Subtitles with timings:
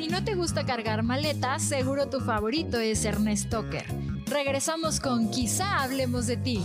[0.00, 3.84] Si no te gusta cargar maletas, seguro tu favorito es Ernest Tucker.
[4.24, 6.64] Regresamos con Quizá hablemos de ti.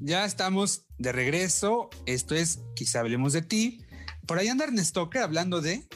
[0.00, 1.90] Ya estamos de regreso.
[2.06, 3.84] Esto es Quizá hablemos de ti.
[4.26, 5.86] Por ahí anda Ernest Tucker hablando de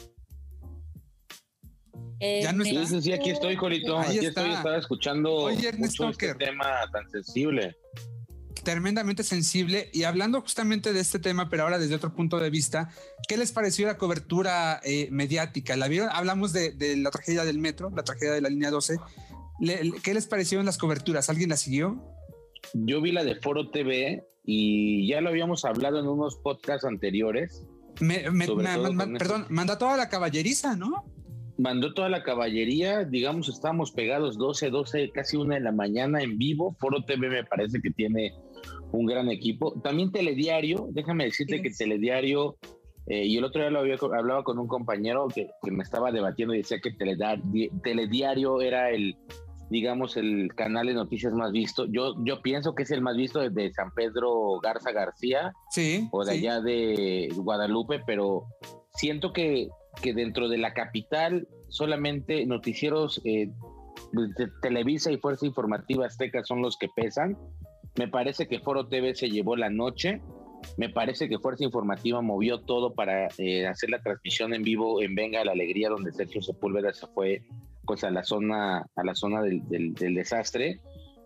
[2.19, 3.97] eh, ya no sí, sí, sí, aquí estoy, Jorito.
[3.97, 7.77] aquí estoy, estaba escuchando mucho este tema tan sensible.
[8.63, 9.89] Tremendamente sensible.
[9.93, 12.89] Y hablando justamente de este tema, pero ahora desde otro punto de vista,
[13.27, 15.77] ¿qué les pareció la cobertura eh, mediática?
[15.77, 16.09] ¿La vieron?
[16.11, 18.97] Hablamos de, la tragedia del metro, la tragedia de la línea 12.
[20.03, 21.29] ¿Qué les parecieron las coberturas?
[21.29, 22.03] ¿Alguien la siguió?
[22.73, 27.63] Yo vi la de Foro TV y ya lo habíamos hablado en unos podcasts anteriores.
[27.97, 31.05] perdón, manda toda la caballeriza, ¿no?
[31.59, 36.37] Mandó toda la caballería, digamos, estábamos pegados 12, 12, casi una de la mañana en
[36.37, 36.75] vivo.
[36.79, 38.33] Foro TV me parece que tiene
[38.91, 39.79] un gran equipo.
[39.83, 42.57] También Telediario, déjame decirte que Telediario,
[43.07, 46.53] eh, y el otro día lo había, hablaba con un compañero que, me estaba debatiendo
[46.53, 46.91] y decía que
[47.83, 49.17] Telediario era el,
[49.69, 51.87] digamos, el canal de noticias más visto.
[51.91, 56.23] Yo, yo pienso que es el más visto desde San Pedro Garza García sí, o
[56.23, 58.45] de allá de Guadalupe, pero
[58.93, 59.67] siento que
[60.01, 63.49] que dentro de la capital solamente noticieros eh,
[64.11, 67.37] de Televisa y Fuerza Informativa Azteca son los que pesan.
[67.97, 70.21] Me parece que Foro TV se llevó la noche.
[70.77, 75.15] Me parece que Fuerza Informativa movió todo para eh, hacer la transmisión en vivo en
[75.15, 77.43] Venga la Alegría, donde Sergio Sepúlveda se fue
[77.85, 80.79] pues a la zona, a la zona del, del desastre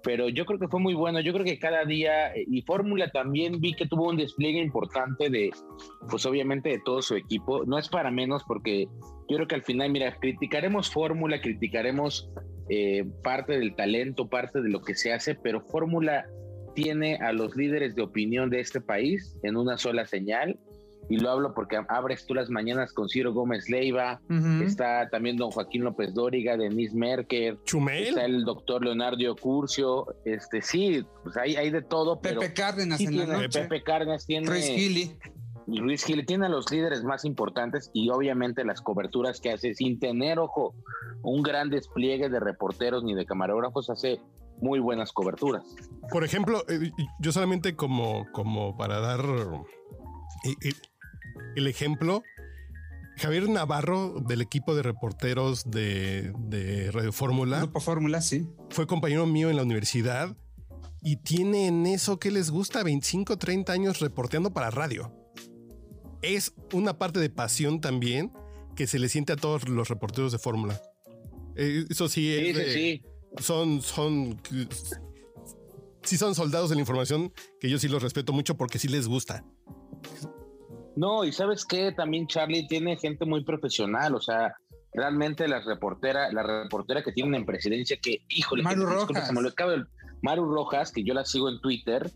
[0.04, 1.20] pero yo creo que fue muy bueno.
[1.22, 5.52] Yo creo que cada día, y Fórmula también vi que tuvo un despliegue importante de,
[6.10, 7.66] pues obviamente de todo su equipo.
[7.66, 8.88] No es para menos porque
[9.30, 12.30] yo creo que al final, mira, criticaremos Fórmula, criticaremos
[12.70, 16.26] eh, parte del talento, parte de lo que se hace, pero Fórmula
[16.76, 20.60] tiene a los líderes de opinión de este país en una sola señal
[21.10, 24.22] y lo hablo porque abres tú las mañanas con Ciro Gómez Leiva,
[24.64, 28.08] está también don Joaquín López Dóriga, Denise Merker, Chumel.
[28.08, 33.02] está el doctor Leonardo Curcio, este sí, pues hay, hay de todo, pero Pepe Cárdenas
[33.02, 33.62] en la noche.
[33.62, 35.18] Pepe Cárdenas tiene Luis Gili.
[35.68, 40.00] Luis Gili tiene a los líderes más importantes y obviamente las coberturas que hace sin
[40.00, 40.76] tener, ojo,
[41.22, 44.20] un gran despliegue de reporteros ni de camarógrafos, hace
[44.62, 45.64] muy buenas coberturas.
[46.12, 49.22] Por ejemplo, eh, yo solamente como, como para dar
[50.44, 50.74] eh, eh,
[51.56, 52.24] el ejemplo,
[53.18, 57.60] Javier Navarro del equipo de reporteros de, Radio Fórmula.
[57.60, 58.48] Grupo Fórmula, sí.
[58.70, 60.36] Fue compañero mío en la universidad
[61.02, 65.14] y tiene en eso que les gusta 25, 30 años reporteando para radio.
[66.22, 68.32] Es una parte de pasión también
[68.76, 70.82] que se le siente a todos los reporteros de Fórmula.
[71.56, 73.04] Eh, eso sí, es, sí,
[73.38, 74.42] son, son,
[76.02, 79.08] sí son soldados de la información que yo sí los respeto mucho porque sí les
[79.08, 79.46] gusta.
[80.96, 84.56] No, y sabes que también Charlie tiene gente muy profesional, o sea,
[84.94, 89.28] realmente la reportera, la reportera que tienen en presidencia, que, híjole, Maru Rojas.
[89.28, 89.52] Se me lo
[90.22, 92.12] Maru Rojas, que yo la sigo en Twitter,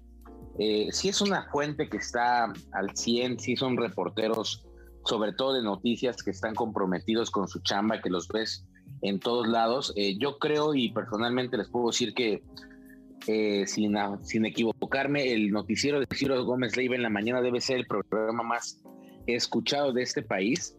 [0.59, 4.65] eh, sí es una fuente que está al 100, sí son reporteros,
[5.05, 8.65] sobre todo de noticias, que están comprometidos con su chamba, que los ves
[9.01, 9.93] en todos lados.
[9.95, 12.43] Eh, yo creo y personalmente les puedo decir que
[13.25, 17.77] eh, sin, sin equivocarme, el noticiero de Ciro Gómez Leiva en la mañana debe ser
[17.77, 18.81] el programa más
[19.25, 20.77] escuchado de este país.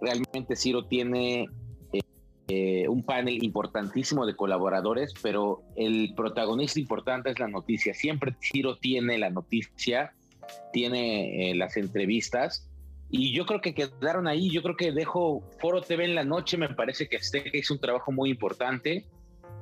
[0.00, 1.46] Realmente Ciro tiene
[1.92, 2.00] eh,
[2.48, 7.94] eh, un panel importantísimo de colaboradores, pero el protagonista importante es la noticia.
[7.94, 10.12] Siempre Ciro tiene la noticia,
[10.72, 12.68] tiene las entrevistas.
[13.10, 14.50] Y yo creo que quedaron ahí.
[14.50, 16.58] Yo creo que dejo Foro TV en la noche.
[16.58, 19.06] Me parece que Azteca hizo un trabajo muy importante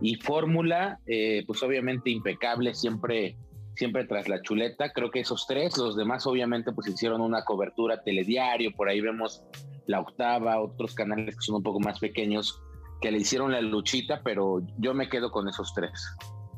[0.00, 3.36] y fórmula, eh, pues obviamente impecable, siempre,
[3.74, 4.92] siempre tras la chuleta.
[4.92, 9.42] Creo que esos tres, los demás obviamente pues hicieron una cobertura telediario, por ahí vemos
[9.86, 12.60] la octava, otros canales que son un poco más pequeños
[13.00, 15.92] que le hicieron la luchita, pero yo me quedo con esos tres.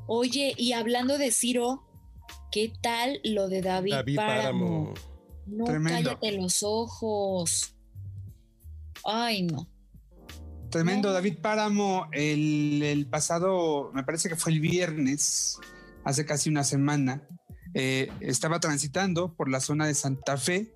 [0.07, 1.85] Oye, y hablando de Ciro,
[2.51, 4.95] ¿qué tal lo de David, David Páramo?
[5.47, 7.75] No, cállate los ojos.
[9.05, 9.67] Ay, no.
[10.71, 15.59] Tremendo, David Páramo, el, pasado, me parece que fue el viernes,
[16.05, 17.27] hace casi una semana,
[17.75, 20.75] eh, estaba transitando por la zona de Santa Fe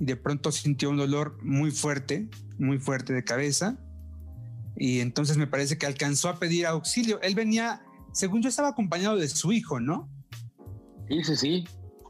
[0.00, 3.78] y de pronto sintió un dolor muy fuerte, muy fuerte de cabeza.
[4.76, 7.20] Y entonces me parece que alcanzó a pedir auxilio.
[7.20, 7.82] Él venía,
[8.12, 10.08] según yo, estaba acompañado de su hijo, ¿no?
[11.08, 11.64] Sí, sí, sí.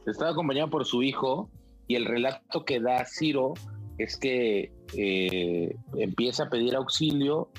[0.07, 1.51] Estaba acompañado por su hijo
[1.87, 3.55] y el relato que da Ciro
[3.99, 7.50] es que eh, empieza a pedir auxilio,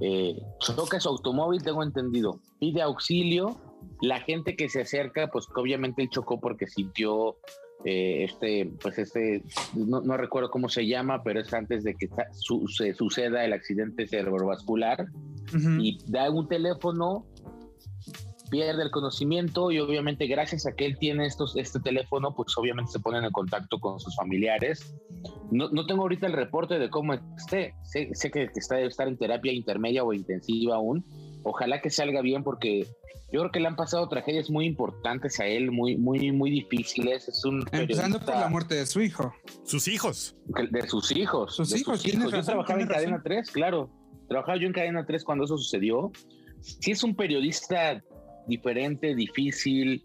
[0.00, 0.40] eh,
[0.76, 3.60] toca su automóvil, tengo entendido, pide auxilio
[4.00, 7.36] la gente que se acerca, pues obviamente él chocó porque sintió
[7.84, 9.42] eh, este, pues este,
[9.74, 12.08] no, recuerdo cómo se llama, pero es antes de que
[12.68, 15.06] se suceda el accidente cerebrovascular.
[15.80, 17.26] Y da un teléfono,
[18.50, 22.92] pierde el conocimiento y obviamente gracias a que él tiene estos, este teléfono, pues obviamente
[22.92, 24.94] se ponen en contacto con sus familiares.
[25.50, 29.08] No, no tengo ahorita el reporte de cómo esté, sé, sé que, está, debe estar
[29.08, 31.04] en terapia intermedia o intensiva aún.
[31.44, 32.86] Ojalá que salga bien porque
[33.32, 37.28] yo creo que le han pasado tragedias muy importantes a él, muy, muy, muy difíciles.
[37.28, 39.32] Es un Empezando por la muerte de su hijo.
[39.64, 40.36] Sus hijos.
[40.70, 41.54] De sus hijos.
[41.54, 42.02] Sus hijos.
[42.02, 43.88] yo trabajaba en Cadena 3, claro.
[44.28, 46.10] Trabajaba yo en Cadena 3 cuando eso sucedió.
[46.60, 48.02] Sí es un periodista
[48.46, 50.04] diferente, difícil,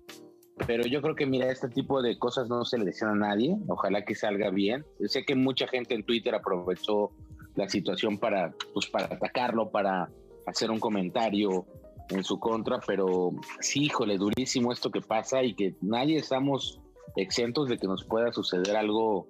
[0.68, 3.58] pero yo creo que, mira, este tipo de cosas no se le decían a nadie.
[3.68, 4.86] Ojalá que salga bien.
[5.00, 7.12] Yo sé que mucha gente en Twitter aprovechó
[7.56, 10.10] la situación para, pues, para atacarlo, para
[10.46, 11.66] hacer un comentario
[12.10, 16.80] en su contra, pero sí, híjole, durísimo esto que pasa y que nadie estamos
[17.16, 19.28] exentos de que nos pueda suceder algo,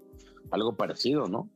[0.52, 1.50] algo parecido, ¿no?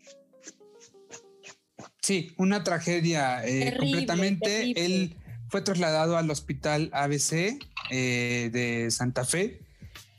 [2.01, 4.71] Sí, una tragedia eh, completamente.
[4.75, 5.15] Él
[5.49, 7.59] fue trasladado al hospital ABC
[7.89, 9.61] eh, de Santa Fe,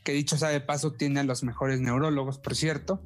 [0.03, 3.01] que dicho sea de paso tiene a los mejores neurólogos, por cierto.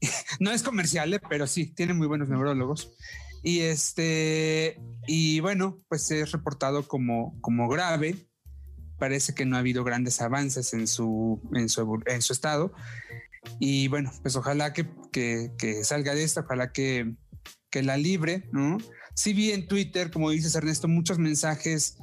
[0.40, 2.92] no es comercial, eh, pero sí, tiene muy buenos neurólogos.
[3.42, 8.16] Y este, y bueno, pues es reportado como, como grave.
[8.98, 12.72] Parece que no ha habido grandes avances en su, en su, estado.
[13.60, 17.14] Y bueno, pues ojalá que, que, salga de esto, ojalá que,
[17.70, 18.78] que la libre, ¿no?
[19.16, 21.98] Sí vi en Twitter, como dices Ernesto, muchos mensajes,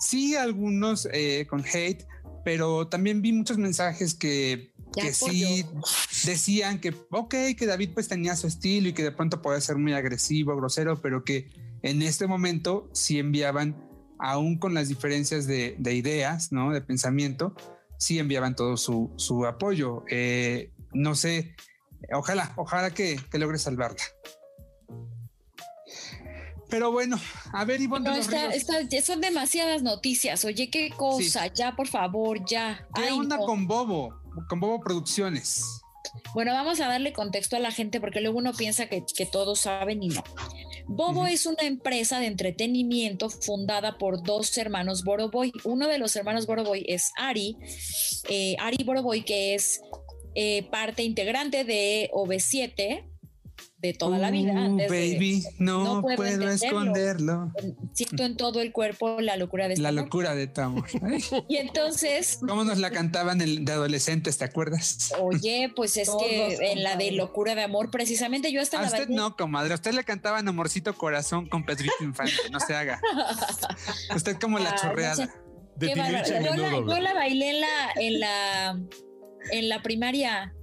[0.00, 2.06] sí algunos eh, con hate,
[2.44, 5.64] pero también vi muchos mensajes que que sí
[6.24, 9.76] decían que, ok, que David pues tenía su estilo y que de pronto podía ser
[9.76, 11.48] muy agresivo, grosero, pero que
[11.82, 13.76] en este momento sí enviaban,
[14.18, 16.72] aún con las diferencias de, ideas, ¿no?
[16.72, 17.54] De pensamiento,
[17.98, 20.04] sí enviaban todo su, su apoyo.
[20.08, 21.54] Eh, no sé,
[22.12, 24.02] ojalá, ojalá que, que logre salvarla.
[26.72, 27.20] Pero bueno,
[27.52, 28.08] a ver, Ivonne.
[28.08, 30.42] No, son demasiadas noticias.
[30.46, 31.48] Oye, qué cosa.
[31.48, 32.88] Ya, por favor, ya.
[32.94, 34.18] ¿Qué onda con Bobo?
[34.48, 35.82] Con Bobo Producciones.
[36.32, 40.02] Bueno, vamos a darle contexto a la gente porque luego uno piensa que, todos saben
[40.02, 40.24] y no.
[40.86, 45.52] Bobo es una empresa de entretenimiento fundada por dos hermanos Boroboy.
[45.64, 47.54] Uno de los hermanos Boroboy es Ari,
[48.30, 49.82] eh, Ari Boroboy, que es
[50.34, 53.11] eh, parte integrante de OV7,
[53.82, 54.52] de toda la vida.
[54.52, 57.52] Uh, baby, no, puedo, esconderlo.
[57.92, 60.88] Siento en todo el cuerpo la locura de este La locura de tu amor.
[61.48, 62.38] y entonces.
[62.46, 65.12] ¿Cómo nos la cantaban de adolescentes, te acuerdas?
[65.20, 69.08] Oye, pues es que en la de locura de amor, precisamente yo hasta A usted
[69.08, 69.72] no, comadre.
[69.72, 73.00] A usted le cantaban Amorcito Corazón con Pedrito Infante, no se haga.
[74.14, 75.28] usted como la chorreada.
[75.74, 78.80] de yo, la, yo la bailé en la, en la,
[79.50, 80.54] en la primaria.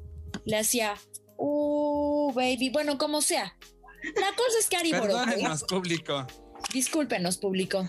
[0.46, 0.96] Le hacía
[1.40, 2.70] Uh, baby.
[2.70, 3.56] Bueno, como sea.
[4.16, 5.46] La cosa es que Ari Boroboy.
[5.68, 6.28] público.
[6.74, 7.88] Discúlpenos, público.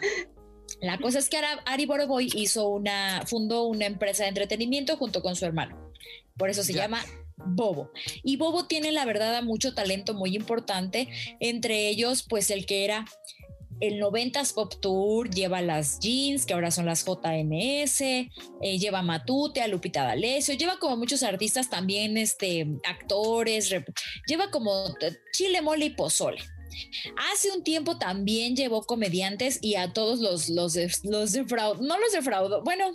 [0.80, 5.36] La cosa es que Ari Boroboy hizo una, fundó una empresa de entretenimiento junto con
[5.36, 5.92] su hermano.
[6.36, 7.04] Por eso se llama
[7.36, 7.90] Bobo.
[8.22, 11.08] Y Bobo tiene, la verdad, mucho talento muy importante.
[11.40, 13.04] Entre ellos, pues el que era
[13.80, 18.28] el 90s Pop Tour lleva las jeans, que ahora son las JNS, eh,
[18.78, 23.74] lleva Matute, a Lupita D'Alessio, lleva como muchos artistas también, este, actores,
[24.26, 24.94] lleva como
[25.32, 26.38] chile, mole y pozole.
[27.32, 32.12] Hace un tiempo también llevó comediantes y a todos los, los, los defraudó, no los
[32.12, 32.92] defraudó, bueno,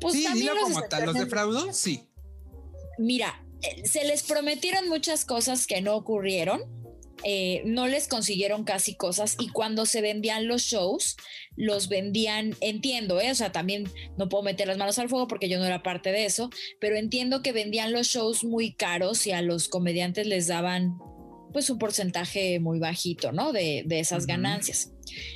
[0.00, 2.08] pues sí, también los, como tal, los defraudó, sí.
[2.98, 6.81] Mira, eh, se les prometieron muchas cosas que no ocurrieron
[7.24, 11.16] eh, no les consiguieron casi cosas y cuando se vendían los shows,
[11.56, 13.30] los vendían, entiendo, ¿eh?
[13.30, 16.10] o sea, también no puedo meter las manos al fuego porque yo no era parte
[16.10, 16.50] de eso,
[16.80, 20.98] pero entiendo que vendían los shows muy caros y a los comediantes les daban
[21.52, 23.52] pues un porcentaje muy bajito, ¿no?
[23.52, 24.90] De, esas ganancias.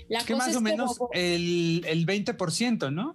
[0.09, 3.12] La que más o menos el, el 20%, ¿no?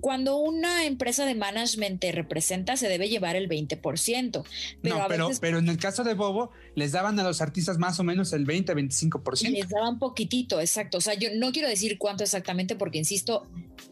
[0.00, 4.44] Cuando una empresa de management te representa, se debe llevar el 20%.
[4.82, 8.00] Pero no, pero, pero en el caso de Bobo, les daban a los artistas más
[8.00, 9.50] o menos el 20, 25%.
[9.50, 10.98] Les daban poquitito, exacto.
[10.98, 13.46] O sea, yo no quiero decir cuánto exactamente, porque insisto,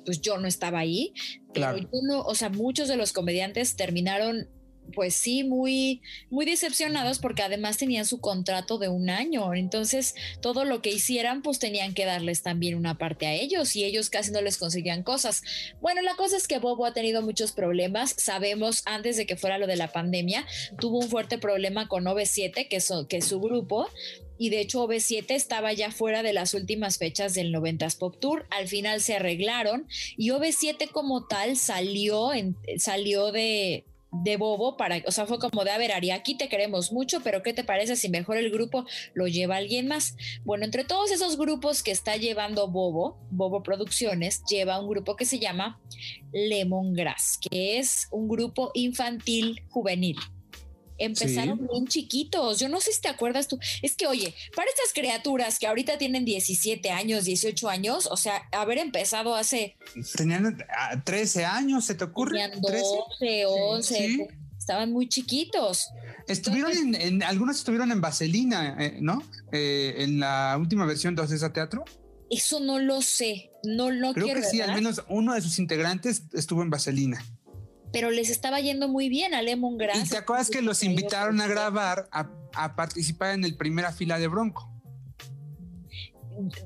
[0.05, 1.13] pues yo no estaba ahí.
[1.53, 4.49] Pero yo no, o sea, muchos de los comediantes terminaron
[4.91, 9.55] pues sí, muy, muy decepcionados porque además tenían su contrato de un año.
[9.55, 13.85] Entonces, todo lo que hicieran, pues tenían que darles también una parte a ellos y
[13.85, 15.43] ellos casi no les conseguían cosas.
[15.81, 18.15] Bueno, la cosa es que Bobo ha tenido muchos problemas.
[18.17, 20.47] Sabemos, antes de que fuera lo de la pandemia,
[20.79, 22.79] tuvo un fuerte problema con OV7, que,
[23.09, 23.89] que es su grupo,
[24.41, 28.47] y de hecho OV7 estaba ya fuera de las últimas fechas del 90s Pop Tour.
[28.49, 35.03] Al final se arreglaron y OV7 como tal salió, en, salió de, de Bobo para,
[35.07, 37.65] o sea, fue como de, a ver, Ari, aquí te queremos mucho, pero ¿qué te
[37.65, 40.17] parece si mejor el grupo lo lleva alguien más?
[40.45, 45.25] Bueno, entre todos esos grupos que está llevando Bobo, Bobo Producciones, lleva un grupo que
[45.25, 45.81] se llama
[46.33, 50.17] Lemongrass, que es un grupo infantil juvenil
[51.01, 52.61] empezaron bien chiquitos.
[52.61, 53.59] Yo no sé si te acuerdas tú.
[53.83, 58.49] Es que, oye, para estas criaturas que ahorita tienen 17 años, 18 años, o sea,
[58.53, 59.77] haber empezado hace.
[60.17, 60.57] Tenían
[61.05, 62.39] 13 ah, años, ¿se te ocurre?
[62.39, 64.29] Tenían 12, 11.
[64.59, 65.89] Estaban muy chiquitos.
[66.29, 69.23] Estuvieron en, algunos estuvieron en Vaselina, eh, ¿no?
[69.53, 71.85] Eh, en la última versión de Ocesa Teatro.
[72.31, 73.51] Eso no lo sé.
[73.65, 77.25] No lo Creo que sí, al menos uno de sus integrantes estuvo en Vaselina
[77.93, 80.07] pero les estaba yendo muy bien a Lemongrass.
[80.07, 84.29] ¿Y te acuerdas que los invitaron a grabar, a, participar en el primera fila de
[84.29, 84.71] Bronco?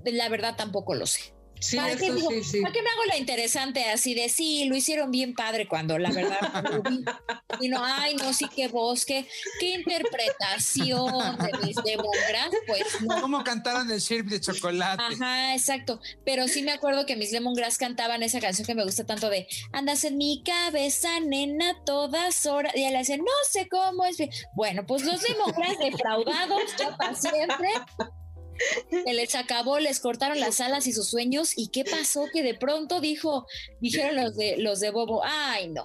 [0.04, 1.33] La verdad tampoco lo sé.
[1.60, 5.10] Sí, ¿Para, qué, sí, ¿Para qué me hago la interesante así de sí, lo hicieron
[5.10, 6.64] bien padre cuando la verdad
[7.60, 9.26] y no, ay, no, sí, qué voz, qué,
[9.60, 13.20] interpretación de mis Lemongrass, pues no.
[13.20, 15.02] ¿Cómo cantaron el sheriff de chocolate?
[15.02, 16.00] Ajá, exacto.
[16.24, 19.46] Pero sí me acuerdo que mis Lemongrass cantaban esa canción que me gusta tanto de
[19.72, 22.74] andas en mi cabeza, nena, todas horas.
[22.76, 24.18] Y él hace, no sé cómo es.
[24.54, 27.68] Bueno, pues los Lemongrass defraudados ya para siempre
[28.90, 31.52] se les acabó, les cortaron las alas y sus sueños.
[31.56, 32.26] ¿Y qué pasó?
[32.32, 33.46] Que de pronto dijo,
[33.80, 35.84] dijeron los de los de Bobo, ay no,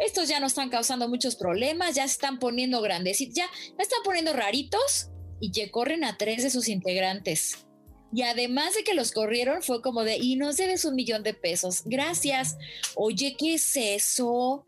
[0.00, 3.46] estos ya no están causando muchos problemas, ya se están poniendo grandes, ya
[3.78, 5.10] están poniendo raritos
[5.40, 7.66] y que corren a tres de sus integrantes.
[8.12, 11.34] Y además de que los corrieron, fue como de, y nos debes un millón de
[11.34, 11.82] pesos.
[11.84, 12.56] Gracias.
[12.96, 14.64] Oye, ¿qué es eso?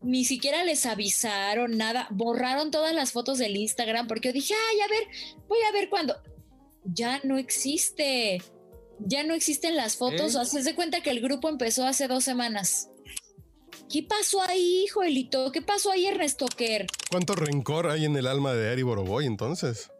[0.00, 2.06] Ni siquiera les avisaron nada.
[2.10, 5.02] Borraron todas las fotos del Instagram porque yo dije, ay, a ver,
[5.48, 6.16] voy a ver cuándo
[6.92, 8.42] ya no existe.
[8.98, 10.34] Ya no existen las fotos.
[10.34, 10.38] ¿Eh?
[10.40, 12.88] Haces de cuenta que el grupo empezó hace dos semanas.
[13.90, 15.52] ¿Qué pasó ahí, Joelito?
[15.52, 16.86] ¿Qué pasó ahí, Ernesto Kerr?
[17.10, 19.90] ¿Cuánto rencor hay en el alma de Ari Boroboy entonces?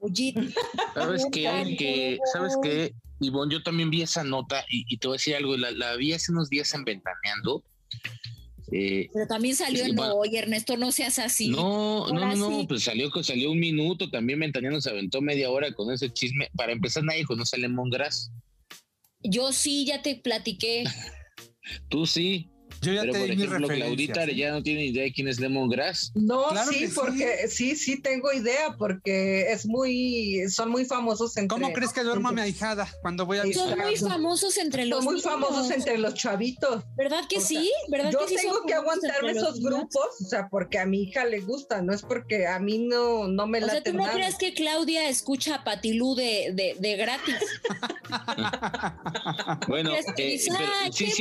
[0.00, 0.34] Oye,
[0.94, 1.76] ¿sabes qué?
[1.78, 2.92] Que, ¿Sabes qué?
[3.20, 5.56] Ivonne, yo también vi esa nota y, te voy a decir algo.
[5.56, 7.62] La, la, vi hace unos días en Ventaneando
[8.72, 11.48] eh, Pero también salió en hoy, Ernesto, no seas así.
[11.48, 15.92] No, no, no, pues salió, salió un minuto, también Ventaneando se aventó media hora con
[15.92, 16.48] ese chisme.
[16.56, 18.30] Para empezar, nadie conoce a Lemon Grass.
[19.22, 20.84] Yo sí, ya te platiqué.
[21.88, 22.50] Tú sí.
[22.82, 26.12] Yo ya Pero, te por ejemplo, Claudita ya no tiene idea de quién es Lemongrass.
[26.14, 27.76] No, sí, porque sí.
[27.76, 31.48] sí, tengo idea, porque es muy, son muy famosos entre.
[31.48, 33.70] ¿Cómo crees que duerma mi ahijada cuando voy a visitar?
[33.70, 35.04] Son muy famosos entre los.
[35.04, 36.84] Son muy famosos entre los chavitos.
[36.96, 37.70] ¿Verdad que sí?
[37.88, 41.40] ¿Verdad yo que tengo que aguantarme esos grupos, o sea, porque a mi hija le
[41.40, 43.66] gusta, no es porque a mí no, no me la.
[43.66, 47.36] O sea, ¿tú no crees que Claudia escucha a Patilú de, de, de gratis?
[49.68, 50.38] bueno, eh, qué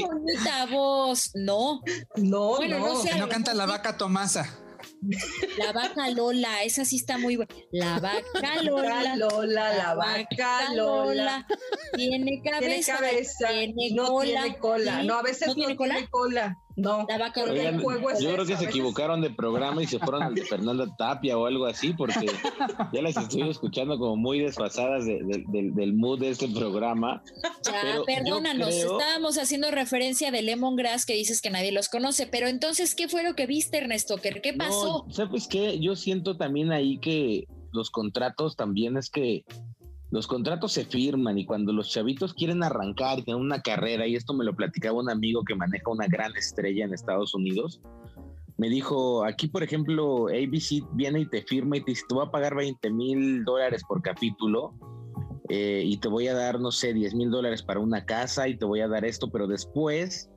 [0.01, 1.31] bonita voz.
[1.45, 1.81] No.
[2.15, 3.03] No, no.
[3.03, 4.59] que no canta la vaca Tomasa.
[5.57, 7.53] La vaca Lola, esa sí está muy buena.
[7.71, 9.15] La vaca Lola.
[9.15, 11.45] Lola, la, vaca Lola.
[11.93, 12.97] Tiene cabeza.
[12.97, 13.47] Tiene cabeza.
[13.93, 15.03] no cola, tiene cola.
[15.03, 16.57] No, a veces no, tiene, cola?
[16.75, 17.05] No.
[17.07, 20.85] La vaca yo creo que se equivocaron de programa y se fueron al de Fernanda
[20.97, 22.27] Tapia o algo así, porque
[22.91, 27.23] ya las estoy escuchando como muy desfasadas del mood de este programa.
[27.63, 32.95] Ya, perdónanos, estábamos haciendo referencia de Lemongrass que dices que nadie los conoce, pero entonces,
[32.95, 34.17] ¿qué fue lo que viste, Ernesto?
[34.17, 35.05] ¿Qué pasó?
[35.09, 35.79] ¿Sabes qué?
[35.79, 39.45] Yo siento también ahí que los contratos también es que
[40.11, 44.33] los contratos se firman y cuando los chavitos quieren arrancar en una carrera, y esto
[44.33, 47.81] me lo platicaba un amigo que maneja una gran estrella en Estados Unidos,
[48.57, 52.25] me dijo, aquí por ejemplo, ABC viene y te firma y te dice, te voy
[52.25, 54.73] a pagar 20 mil dólares por capítulo
[55.49, 58.57] eh, y te voy a dar, no sé, 10 mil dólares para una casa y
[58.57, 60.29] te voy a dar esto, pero después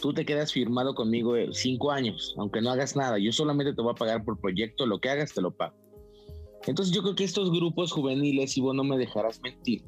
[0.00, 3.82] tú te quedas firmado conmigo eh, cinco años, aunque no hagas nada, yo solamente te
[3.82, 5.76] voy a pagar por proyecto, lo que hagas te lo pago.
[6.68, 9.82] Entonces yo creo que estos grupos juveniles, y vos no me dejarás mentir,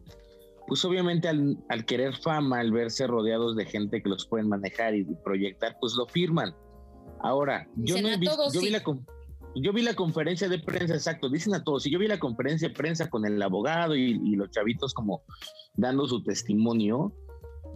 [0.67, 5.05] pues obviamente al, querer fama, al verse rodeados de gente que los pueden manejar y
[5.25, 6.55] proyectar, pues lo firman.
[7.21, 8.83] Ahora, yo no he visto, yo, vi la,
[9.57, 12.69] yo vi la conferencia de prensa, exacto, dicen a todos, y yo vi la conferencia
[12.69, 15.23] de prensa con el abogado y, y los chavitos como
[15.75, 17.13] dando su testimonio,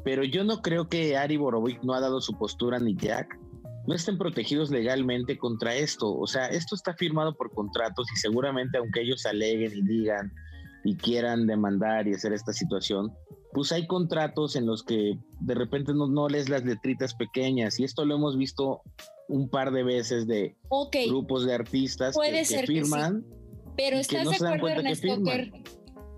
[0.03, 3.39] pero yo no creo que Ari Borovic no ha dado su postura ni Jack
[3.87, 6.15] no estén protegidos legalmente contra esto.
[6.17, 10.33] O sea, esto está firmado por contratos y seguramente aunque ellos aleguen y digan
[10.85, 13.13] y quieran demandar y hacer esta situación,
[13.53, 17.85] pues hay contratos en los que de repente no, no lees las letritas pequeñas y
[17.85, 18.83] esto lo hemos visto
[19.29, 20.57] un par de veces de
[21.07, 23.25] grupos de artistas que, firman.
[23.77, 25.17] Pero estás de acuerdo, Ernesto,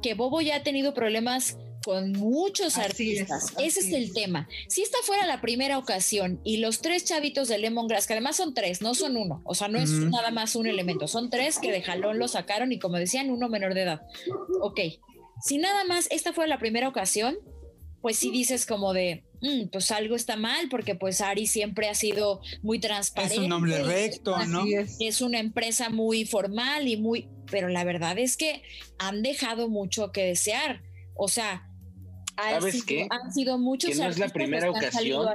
[0.03, 3.45] que Bobo ya ha tenido problemas con muchos Así es, artistas.
[3.55, 4.13] así Ese es el es.
[4.13, 4.49] tema.
[4.67, 8.55] Si esta fuera la primera ocasión y los tres chavitos de Lemongrass, que además son
[8.55, 10.11] tres, no son uno, o sea, no es Ujú.
[10.11, 13.49] nada más un elemento, son tres que de jalón lo sacaron y como decían, uno
[13.49, 14.03] menor de edad.
[14.63, 14.81] Ok,
[15.45, 17.37] si nada más esta fuera la primera ocasión,
[18.03, 21.95] pues sí dices como de, "Mm, pues algo está mal, porque pues Ari siempre ha
[21.95, 23.35] sido muy transparente.
[23.37, 24.65] Es un hombre recto, ¿no?
[24.67, 24.97] Es.
[24.99, 28.63] es una empresa muy formal y muy, pero la verdad es que
[28.99, 30.83] han dejado mucho que desear.
[31.17, 31.66] O sea,
[32.37, 33.09] ¿Sabes sido- qué?
[33.11, 35.27] han sido muchos Que no es la primera ocasión.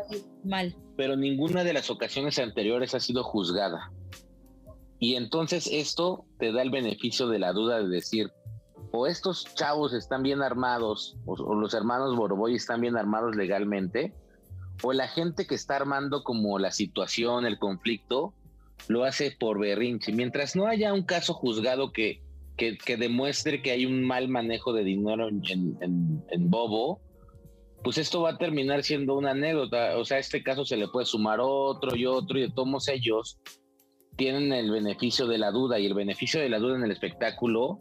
[0.43, 0.75] mal.
[0.97, 3.91] pero ninguna de las ocasiones anteriores ha sido juzgada.
[4.99, 8.31] Y entonces esto te da el beneficio de la duda de decir,
[8.91, 14.13] o estos chavos están bien armados, o, o los hermanos Boroboy están bien armados legalmente,
[14.83, 18.33] o la gente que está armando como la situación, el conflicto,
[18.87, 20.11] lo hace por berrinche.
[20.11, 22.21] Mientras no haya un caso juzgado que,
[22.85, 27.01] que, demuestre que hay un mal manejo de dinero en Bobo,
[27.83, 29.97] pues esto va a terminar siendo una anécdota.
[29.97, 32.87] O sea, a este caso se le puede sumar otro y otro, y de todos
[32.87, 33.39] ellos
[34.17, 37.79] tienen el beneficio de la duda, y el beneficio de la duda en el espectáculo,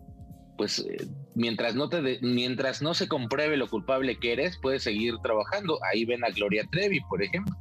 [0.56, 4.82] pues eh, mientras no te de- mientras no se compruebe lo culpable que eres, puedes
[4.84, 5.78] seguir trabajando.
[5.92, 7.54] Ahí ven a Gloria Trevi, por ejemplo.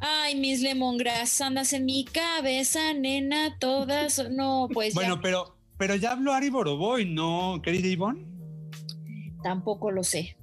[0.00, 4.18] Ay, mis lemongrass, andas en mi cabeza, nena, todas.
[4.30, 8.26] No, pues Bueno, ya pero, pero ya habló Ari Boroboy, ¿no, querida Ivonne?
[9.42, 10.36] tampoco lo sé.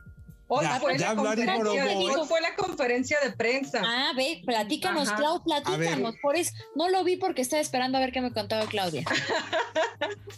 [0.47, 3.81] Hoy Ya, fue, ya la conferencia, fue la conferencia de prensa.
[3.83, 5.17] Ah, ve, platícanos, Ajá.
[5.17, 6.15] Clau, platícanos.
[6.21, 9.03] Por eso, no lo vi porque estaba esperando a ver qué me contaba Claudia.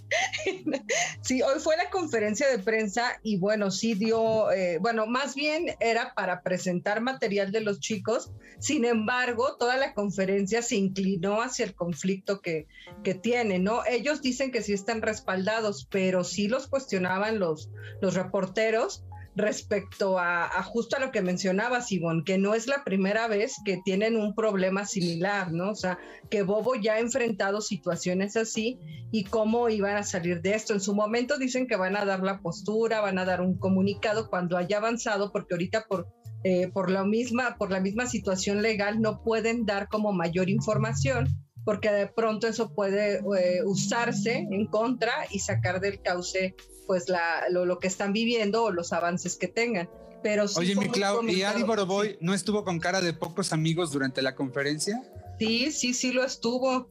[1.22, 5.76] Sí, hoy fue la conferencia de prensa y bueno, sí dio, eh, bueno, más bien
[5.80, 8.32] era para presentar material de los chicos.
[8.60, 12.68] Sin embargo, toda la conferencia se inclinó hacia el conflicto que,
[13.04, 13.86] que tienen, ¿no?
[13.86, 17.70] Ellos dicen que sí están respaldados, pero sí los cuestionaban los,
[18.02, 19.04] los reporteros
[19.38, 23.56] respecto a, a justo a lo que mencionaba Sibón, que no es la primera vez
[23.64, 25.72] que tienen un problema similar, ¿no?
[25.72, 28.80] O sea, que Bobo ya ha enfrentado situaciones así
[29.12, 30.74] y cómo iban a salir de esto.
[30.74, 34.30] En su momento dicen que van a dar la postura, van a dar un comunicado
[34.30, 36.08] cuando haya avanzado, porque ahorita por,
[36.44, 41.28] eh, por, la misma, por la misma situación legal no pueden dar como mayor información,
[41.64, 46.56] porque de pronto eso puede eh, usarse en contra y sacar del cauce
[46.88, 49.90] pues la, lo, lo que están viviendo o los avances que tengan.
[50.24, 51.62] Pero sí Oye, mi Clau, ¿y Ari.
[51.64, 55.04] Boroboy no estuvo con cara de pocos amigos durante la conferencia?
[55.38, 56.90] Sí, sí, sí lo estuvo.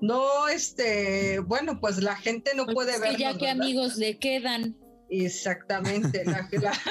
[0.00, 3.16] No, este, bueno, pues la gente no puede Es que ver.
[3.18, 4.76] ya que amigos le quedan.
[5.10, 6.24] Exactamente.
[6.24, 6.72] la- la-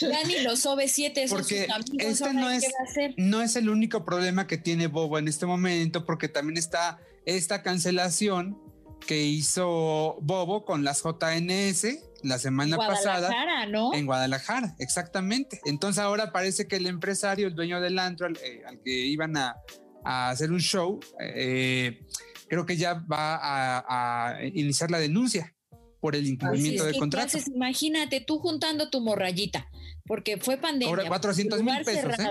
[0.00, 2.20] Ya ni los OV7 son Porque sus amigos.
[2.20, 3.14] este no ¿qué es- va a hacer?
[3.16, 7.62] No es el único problema que tiene Bobo en este momento, porque también está esta
[7.62, 8.58] cancelación
[9.06, 11.86] que hizo Bobo con las JNS
[12.22, 13.94] la semana pasada Guadalajara, ¿no?
[13.94, 15.60] en Guadalajara, exactamente.
[15.64, 19.36] Entonces ahora parece que el empresario, el dueño del antro al, eh, al que iban
[19.36, 19.56] a,
[20.04, 22.00] a hacer un show, eh,
[22.48, 25.54] creo que ya va a, a iniciar la denuncia
[26.00, 27.26] por el Pues incumplimiento de que, ¿qué contrato.
[27.26, 27.48] haces?
[27.48, 29.68] Imagínate tú juntando tu morrayita,
[30.06, 30.88] porque fue pandemia.
[30.88, 32.30] Ahora, 400 mil lugar pesos, ¿eh?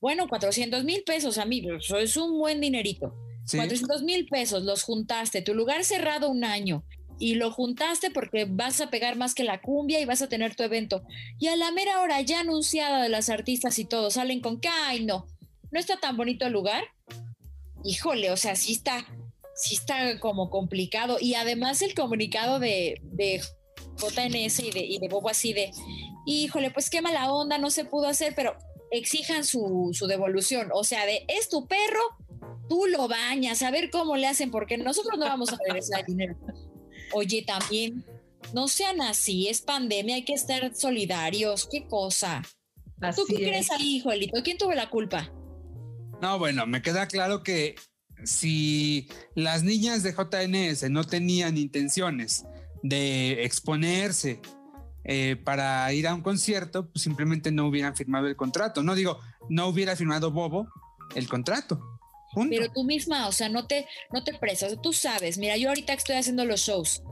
[0.00, 3.14] Bueno, 400 mil pesos, amigos, eso es un buen dinerito.
[3.50, 3.56] Sí.
[3.56, 6.84] 400 mil pesos los juntaste, tu lugar cerrado un año
[7.18, 10.54] y lo juntaste porque vas a pegar más que la cumbia y vas a tener
[10.54, 11.02] tu evento.
[11.38, 14.68] Y a la mera hora ya anunciada de las artistas y todo, salen con que,
[14.68, 15.26] ay, no,
[15.70, 16.84] no está tan bonito el lugar.
[17.84, 19.06] Híjole, o sea, sí está,
[19.54, 21.18] sí está como complicado.
[21.20, 23.42] Y además el comunicado de, de
[23.98, 25.72] JNS y de, y de Bobo así de,
[26.26, 28.56] híjole, pues qué mala onda, no se pudo hacer, pero
[28.90, 30.70] exijan su, su devolución.
[30.72, 32.00] O sea, de, es tu perro,
[32.70, 36.06] tú lo bañas, a ver cómo le hacen, porque nosotros no vamos a regresar el
[36.06, 36.36] dinero.
[37.12, 38.04] Oye, también,
[38.54, 42.42] no sean así, es pandemia, hay que estar solidarios, qué cosa.
[43.16, 43.40] ¿Tú qué es.
[43.40, 44.40] crees ahí, Joelito?
[44.44, 45.32] ¿Quién tuvo la culpa?
[46.22, 47.74] No, bueno, me queda claro que
[48.22, 52.44] si las niñas de JNS no tenían intenciones
[52.84, 54.40] de exponerse
[55.02, 58.84] eh, para ir a un concierto, pues simplemente no hubieran firmado el contrato.
[58.84, 60.68] No digo, no hubiera firmado Bobo
[61.16, 61.99] el contrato.
[62.32, 62.56] Punto.
[62.56, 65.94] Pero tú misma, o sea, no te, no te presas, tú sabes, mira, yo ahorita
[65.94, 67.02] que estoy haciendo los shows,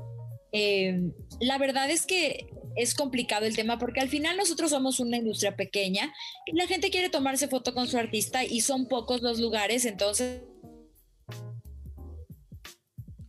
[0.52, 5.16] eh, la verdad es que es complicado el tema porque al final nosotros somos una
[5.16, 6.12] industria pequeña
[6.46, 10.42] y la gente quiere tomarse foto con su artista y son pocos los lugares, entonces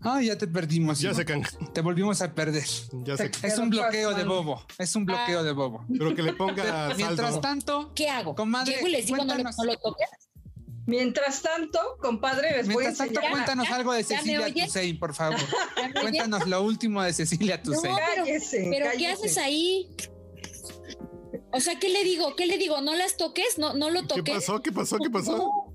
[0.02, 1.00] Ah, ya te perdimos.
[1.00, 1.44] Ya se can...
[1.74, 2.64] Te volvimos a perder.
[3.04, 3.30] Ya se...
[3.44, 4.24] Es un bloqueo de.
[4.24, 4.66] Bobo.
[4.78, 5.86] Es un bloqueo de Bobo.
[5.90, 8.34] Pero que le ponga Mientras tanto, ¿qué hago?
[8.34, 10.08] Comadre, Llego y les digo, no lo toques.
[10.90, 13.76] Mientras tanto, compadre, les voy a Mientras tanto, cuéntanos ¿Ya?
[13.76, 14.54] algo de ¿Ya Cecilia?
[14.54, 15.40] Toussaint, por favor.
[15.78, 16.02] ¿Ya?
[16.02, 17.98] Cuéntanos lo último de Cecilia Toussaint.
[17.98, 19.88] No, pero- Cállese, Pero ¿qué haces ahí?
[21.52, 22.36] O sea, ¿qué le digo?
[22.36, 22.82] ¿Qué le digo?
[22.82, 23.58] ¿No las toques?
[23.58, 24.36] ¿No, no lo ¿Qué toques?
[24.36, 24.62] pasó?
[24.62, 24.98] ¿Qué pasó?
[24.98, 25.66] ¿Qué pasó?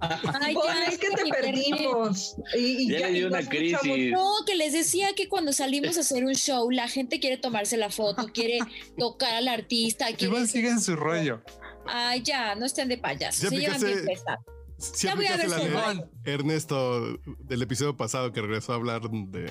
[0.00, 2.36] Ay, ya, es que te perdimos.
[2.54, 4.12] Y, y Ya le y dio una crisis.
[4.12, 7.76] No, que les decía que cuando salimos a hacer un show, la gente quiere tomarse
[7.76, 8.58] la foto, quiere
[8.98, 10.26] tocar al artista, quiere...
[10.34, 11.42] Iván sigue en su rollo.
[11.86, 13.42] Ay, ya, no estén de payasos.
[13.42, 14.38] Ya Se llevan bien pesado.
[14.78, 16.04] Sí Ya voy a ver la.
[16.24, 19.50] Ernesto del episodio pasado que regresó a hablar de,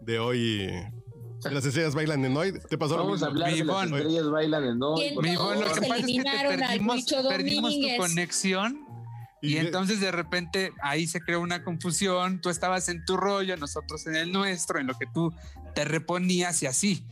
[0.00, 0.66] de hoy.
[0.66, 2.52] de las estrellas bailan en hoy.
[2.68, 5.00] ¿Te pasó lo Vamos a hablar de las estrellas bailan en hoy.
[5.00, 8.80] ¿Quién por Mi Todos Ivonne, lo que pasa es que te perdimos, perdimos tu conexión
[9.42, 12.40] y de- entonces de repente ahí se creó una confusión.
[12.40, 15.32] Tú estabas en tu rollo, nosotros en el nuestro, en lo que tú
[15.76, 17.04] te reponías y así.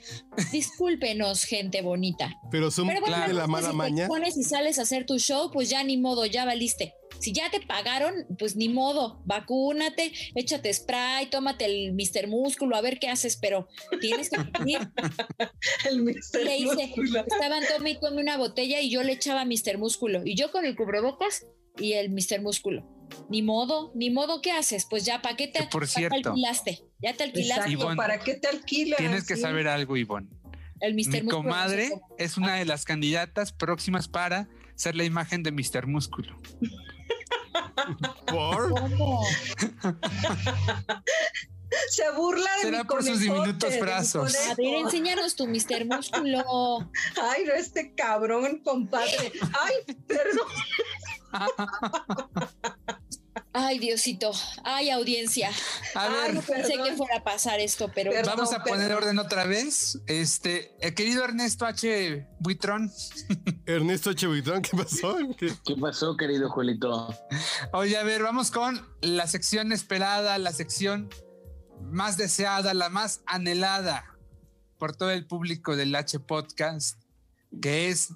[0.50, 2.33] Discúlpenos, gente bonita.
[2.50, 4.03] Pero Zoom Pero bueno, tiene la es que mala si maña.
[4.05, 6.94] te pones y sales a hacer tu show, pues ya ni modo, ya valiste.
[7.20, 12.27] Si ya te pagaron, pues ni modo, vacúnate, échate spray, tómate el Mr.
[12.27, 13.68] Músculo, a ver qué haces, pero
[14.00, 14.79] tienes que cumplir.
[15.88, 17.20] El mister le hice, Músculo.
[17.20, 19.77] estaban y tome una botella y yo le echaba Mr.
[19.79, 21.46] Músculo y yo con el cubrebocas
[21.79, 22.40] y el Mr.
[22.40, 22.88] Músculo.
[23.29, 24.87] Ni modo, ni modo, ¿qué haces?
[24.88, 26.31] Pues ya, ¿para qué te, Que por pa' cierto.
[26.31, 26.83] alquilaste?
[27.05, 28.97] Ya te alquilaste Exacto, Ivonne, ¿para qué te alquilas?
[28.99, 29.43] Tienes que Sí.
[29.43, 30.29] saber algo, Ivonne.
[30.81, 30.97] el Mr.
[30.97, 31.37] Mi Músculo.
[31.37, 32.14] comadre cómo.
[32.19, 35.87] es una de las candidatas próximas para ser la imagen de Mr.
[35.87, 36.35] Músculo.
[38.27, 38.71] ¿Por?
[38.71, 39.23] ¿Cómo?
[41.90, 44.35] Se burla de Será mi por sus diminutos brazos.
[44.49, 45.85] A ver, enséñanos tu Mr.
[45.87, 46.90] Músculo.
[47.21, 49.33] Ay, no, este cabrón, compadre.
[49.61, 50.49] Ay, perdón.
[53.57, 54.33] Ay, Diosito.
[54.64, 55.51] Ay, audiencia.
[55.95, 56.87] A Ay, ver, No pensé Perdón.
[56.88, 58.35] que fuera a pasar esto, pero Perdón.
[58.37, 59.03] vamos a poner perdón.
[59.05, 60.01] orden otra vez.
[60.09, 62.27] Este, el querido Ernesto H.
[62.40, 62.90] Buitrón.
[63.67, 65.17] Ernesto Chevitrón, ¿qué pasó?
[65.38, 67.14] ¿Qué- ¿Qué pasó, querido Juelito?
[67.73, 71.09] Oye, a ver, vamos con la sección esperada, la sección
[71.93, 74.05] más deseada, la más anhelada
[74.79, 77.01] por todo el público del H Podcast,
[77.62, 78.09] que es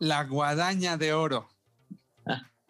[0.00, 1.48] la guadaña de oro.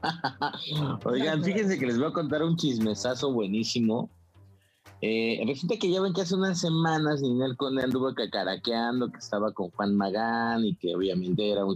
[1.04, 4.10] Oigan, fíjense que les voy a contar un chismesazo buenísimo.
[5.02, 9.52] Eh, resulta que ya ven que hace unas semanas Ninel Conde anduvo cacaraqueando que estaba
[9.52, 11.74] con Juan Magán y que obviamente era un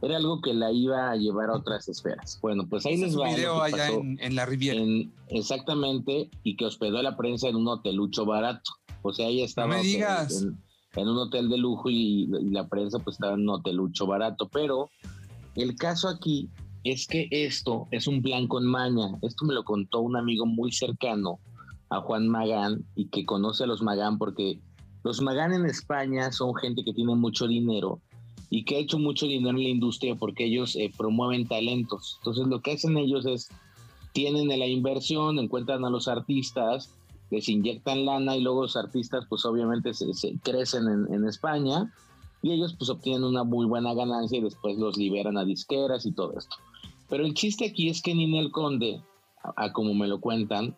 [0.00, 2.38] era algo que la iba a llevar a otras esferas.
[2.40, 3.28] Bueno, pues ahí les va.
[3.34, 4.78] video allá en, en la Riviera.
[4.80, 8.70] en- exactamente, y que hospedó a la prensa en un hotelucho barato.
[9.02, 10.42] O sea, ella estaba me digas.
[10.42, 10.56] En,
[10.94, 14.48] en un hotel de lujo y, y la prensa pues estaba en un hotelucho barato.
[14.48, 14.88] Pero
[15.56, 16.48] el caso aquí
[16.90, 19.18] es que esto es un plan con maña.
[19.22, 21.38] Esto me lo contó un amigo muy cercano
[21.90, 24.60] a Juan Magán y que conoce a los Magán porque
[25.04, 28.00] los Magán en España son gente que tiene mucho dinero
[28.50, 32.16] y que ha hecho mucho dinero en la industria porque ellos eh, promueven talentos.
[32.20, 33.48] Entonces lo que hacen ellos es,
[34.12, 36.94] tienen la inversión, encuentran a los artistas,
[37.30, 40.06] les inyectan lana y luego los artistas pues obviamente se,
[40.42, 41.92] crecen en, en España
[42.42, 46.12] y ellos pues obtienen una muy buena ganancia y después los liberan a disqueras y
[46.12, 46.56] todo esto.
[47.08, 49.00] Pero el chiste aquí es que Ninel Conde,
[49.56, 50.76] a, como me lo cuentan,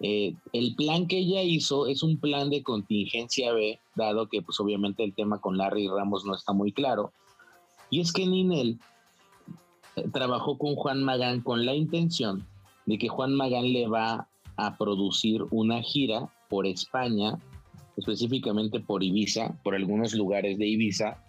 [0.00, 4.58] eh, el plan que ella hizo es un plan de contingencia B, dado que pues
[4.60, 7.12] obviamente el tema con Larry Ramos no está muy claro.
[7.88, 8.80] Y es que Ninel
[9.96, 12.46] eh, trabajó con Juan Magán con la intención
[12.86, 17.38] de que Juan Magán le va a producir una gira por España,
[17.96, 21.22] específicamente por Ibiza, por algunos lugares de Ibiza,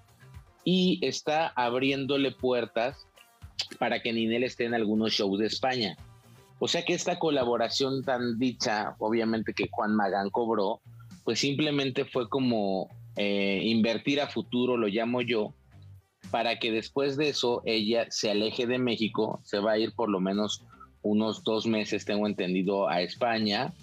[0.66, 3.08] y está abriéndole puertas
[3.80, 5.98] para que Ninel esté en algunos shows de España.
[6.60, 10.82] O sea que esta colaboración tan dicha, obviamente que Juan Magán cobró,
[11.24, 15.54] pues simplemente fue como eh, invertir a futuro, lo llamo yo,
[16.32, 20.10] para que después de eso ella se aleje de México, se va a ir por
[20.10, 20.64] lo menos
[21.02, 23.74] unos dos meses, tengo entendido, a España,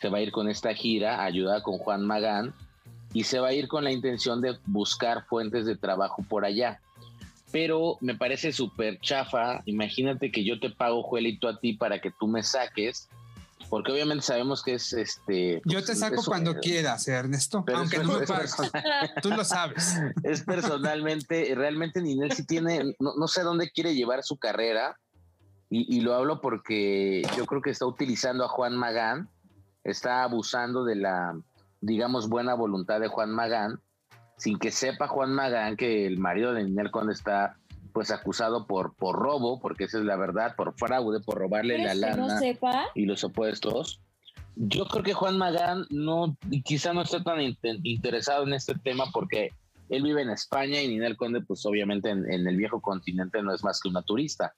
[0.00, 2.54] se va a ir con esta gira, ayudada con Juan Magán,
[3.12, 6.80] y se va a ir con la intención de buscar fuentes de trabajo por allá.
[7.52, 12.10] Pero me parece súper chafa, imagínate que yo te pago, Juelito, a ti para que
[12.10, 13.08] tú me saques,
[13.68, 15.62] porque obviamente sabemos que es este...
[15.66, 18.56] Yo pues, te saco es- cuando quieras, Ernesto, pero aunque es- no me es pagues.
[19.22, 19.96] Tú lo sabes.
[20.24, 24.98] es personalmente, realmente Ninel sí tiene, no, no sé dónde quiere llevar su carrera,
[25.70, 29.28] y, y lo hablo porque yo creo que está utilizando a Juan Magán,
[29.84, 31.34] está abusando de la,
[31.80, 33.80] digamos, buena voluntad de Juan Magán,
[34.42, 37.56] sin que sepa Juan Magán que el marido de Ninel Conde está
[37.92, 41.92] pues acusado por, por robo, porque esa es la verdad, por fraude, por robarle la
[41.92, 42.84] ¿Quieres que lana no sepa?
[42.96, 44.00] y los opuestos.
[44.56, 49.04] Yo creo que Juan Magán no, quizá no esté tan inte- interesado en este tema
[49.12, 49.50] porque
[49.90, 53.54] él vive en España y Ninel Conde, pues obviamente en, en el viejo continente no
[53.54, 54.54] es más que una turista.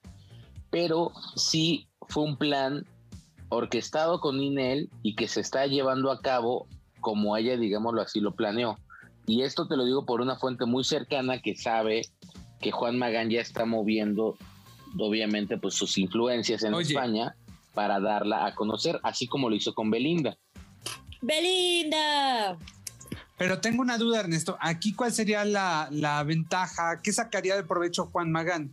[0.70, 2.86] pero sí fue un plan
[3.50, 6.66] orquestado con Ninel y que se está llevando a cabo
[7.00, 8.78] como ella, digámoslo así, lo planeó.
[9.26, 12.02] Y esto te lo digo por una fuente muy cercana que sabe
[12.60, 14.37] que Juan Magán ya está moviendo,
[14.98, 17.34] obviamente, pues sus influencias en España
[17.72, 20.37] para darla a conocer, así como lo hizo con Belinda.
[21.20, 22.56] Belinda.
[23.37, 24.56] Pero tengo una duda, Ernesto.
[24.60, 27.00] Aquí, ¿cuál sería la, la ventaja?
[27.02, 28.72] ¿Qué sacaría de provecho Juan Magán?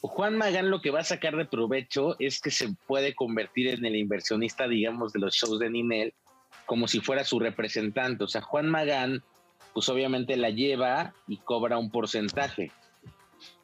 [0.00, 3.84] Juan Magán lo que va a sacar de provecho es que se puede convertir en
[3.84, 6.14] el inversionista, digamos, de los shows de Ninel,
[6.70, 8.22] como si fuera su representante.
[8.22, 9.24] O sea, Juan Magán,
[9.74, 12.70] pues obviamente la lleva y cobra un porcentaje.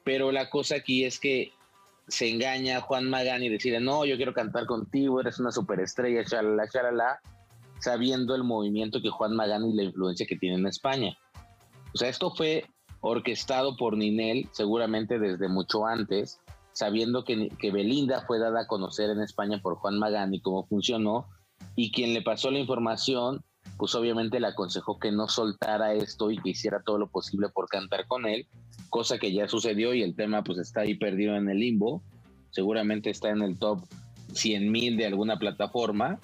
[0.02, 1.52] Pero la cosa aquí es que
[2.08, 6.24] se engaña a Juan Magán y decide, no, yo quiero cantar contigo, eres una superestrella,
[6.24, 7.20] chalala, chalala,
[7.78, 11.16] sabiendo el movimiento que Juan Magán y la influencia que tiene en España.
[11.94, 12.64] O sea, esto fue
[13.02, 16.40] orquestado por Ninel seguramente desde mucho antes,
[16.72, 20.66] sabiendo que, que Belinda fue dada a conocer en España por Juan Magán y cómo
[20.66, 21.28] funcionó,
[21.74, 23.42] y quien le pasó la información,
[23.76, 27.68] pues obviamente le aconsejó que no soltara esto y que hiciera todo lo posible por
[27.68, 28.46] cantar con él,
[28.88, 32.02] cosa que ya sucedió y el tema pues está ahí perdido en el limbo,
[32.50, 33.80] seguramente está en el top
[34.32, 36.18] 100 mil de alguna plataforma,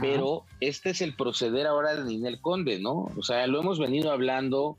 [0.00, 3.10] pero este es el proceder ahora de Ninel Conde, ¿no?
[3.16, 4.78] O sea, lo hemos venido hablando,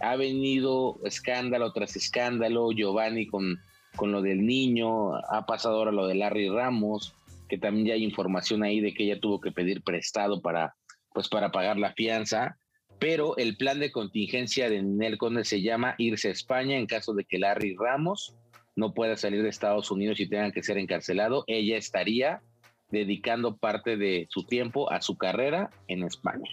[0.00, 3.60] ha venido escándalo tras escándalo, Giovanni con,
[3.96, 7.14] con lo del niño, ha pasado ahora lo de Larry Ramos,
[7.48, 10.74] que también ya hay información ahí de que ella tuvo que pedir prestado para,
[11.12, 12.58] pues para pagar la fianza,
[12.98, 17.14] pero el plan de contingencia de Ninel Conde se llama irse a España en caso
[17.14, 18.34] de que Larry Ramos
[18.76, 22.42] no pueda salir de Estados Unidos y tenga que ser encarcelado, ella estaría
[22.90, 26.48] dedicando parte de su tiempo a su carrera en España.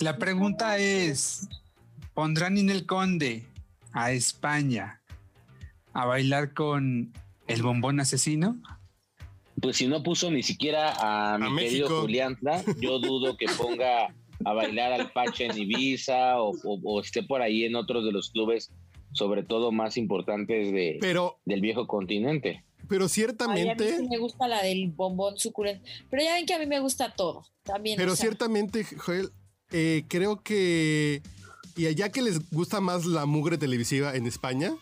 [0.00, 1.48] La pregunta es,
[2.14, 3.46] ¿pondrán Ninel Conde
[3.92, 5.00] a España
[5.94, 7.12] a bailar con
[7.46, 8.56] el bombón asesino?
[9.60, 10.94] Pues si no puso ni siquiera
[11.34, 12.38] a mi querido Julián,
[12.78, 17.74] yo dudo que ponga a bailar al Pache en Ibiza o, esté por ahí en
[17.74, 18.70] otros de los clubes,
[19.12, 20.98] sobre todo más importantes de,
[21.44, 22.64] del viejo continente.
[22.88, 23.94] Pero ciertamente.
[23.94, 25.84] a mí me gusta la del bombón suculento.
[26.10, 27.44] Pero ya ven que a mí me gusta todo.
[27.62, 27.96] También.
[27.96, 29.30] Pero ciertamente, Joel,
[29.72, 31.22] eh, creo que.
[31.76, 34.72] Y allá que les gusta más la mugre televisiva en España,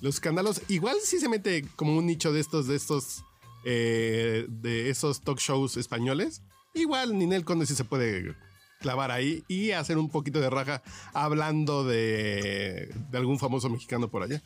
[0.00, 3.24] los escándalos, igual sí se mete como un nicho de estos, de estos,
[3.64, 6.42] eh, de esos talk shows españoles.
[6.74, 8.36] Igual Ninel Conde sí se puede
[8.80, 10.82] clavar ahí y hacer un poquito de raja
[11.12, 14.42] hablando de, de algún famoso mexicano por allá.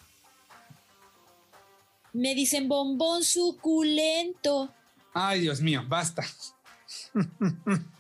[2.13, 4.73] Me dicen bombón suculento.
[5.13, 6.25] Ay, Dios mío, basta.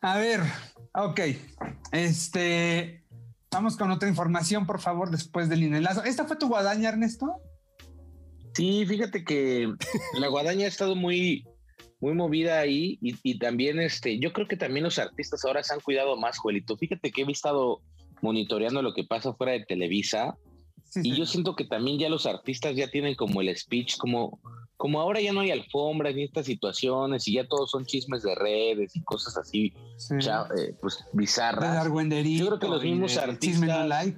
[0.00, 0.40] A ver,
[0.94, 1.20] ok.
[1.92, 3.04] Este,
[3.52, 6.04] Vamos con otra información, por favor, después del inelazo.
[6.04, 7.26] ¿Esta fue tu guadaña, Ernesto?
[8.54, 9.72] Sí, fíjate que
[10.18, 11.44] la guadaña ha estado muy,
[12.00, 15.80] muy movida ahí y, también este, yo creo que también los artistas ahora se han
[15.80, 16.76] cuidado más, Juelito.
[16.76, 17.82] Fíjate que he estado
[18.22, 20.36] monitoreando lo que pasa fuera de Televisa
[20.96, 24.40] y yo siento que también ya los artistas ya tienen como el speech, como,
[24.80, 28.34] como ahora ya no hay alfombras ni estas situaciones y ya todos son chismes de
[28.34, 29.74] redes y cosas así,
[30.10, 31.86] eh, pues bizarras.
[31.86, 34.14] yo creo que los mismos artistas.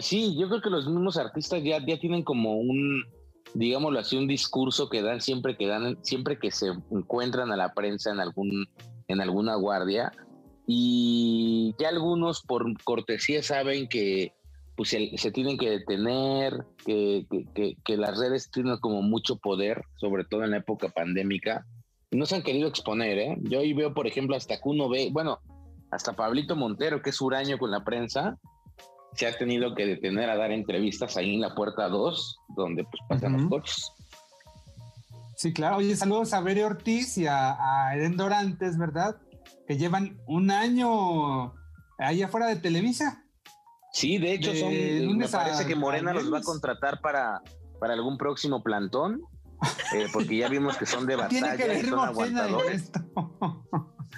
[0.00, 3.06] Sí, yo creo que los mismos artistas ya, ya tienen como un,
[3.54, 7.72] digámoslo así, un discurso que dan siempre que dan, siempre que se encuentran a la
[7.72, 8.68] prensa en algún,
[9.08, 10.12] en alguna guardia.
[10.66, 14.34] Y ya algunos por cortesía saben que
[14.80, 17.26] pues se, tienen que detener, que,
[17.84, 21.66] que, las redes tienen como mucho poder, sobre todo en la época pandémica.
[22.10, 23.36] No se han querido exponer, ¿eh?
[23.42, 25.38] Yo ahí veo, por ejemplo, hasta que uno ve, bueno,
[25.90, 28.38] hasta Pablito Montero, que es huraño con la prensa,
[29.12, 33.02] se ha tenido que detener a dar entrevistas ahí en la puerta 2, donde pues
[33.06, 33.92] pasan los coches.
[35.36, 35.76] Sí, claro.
[35.76, 39.20] Oye, saludos a Bere Ortiz y a, a Eden Dorantes, ¿verdad?
[39.68, 41.52] Que llevan un año
[41.98, 43.26] ahí afuera de Televisa.
[43.92, 47.42] Sí, de hecho, son, me parece que Morena los va a contratar para,
[47.78, 49.22] para algún próximo plantón,
[49.94, 52.90] eh, porque ya vimos que son de batalla y son aguantadores.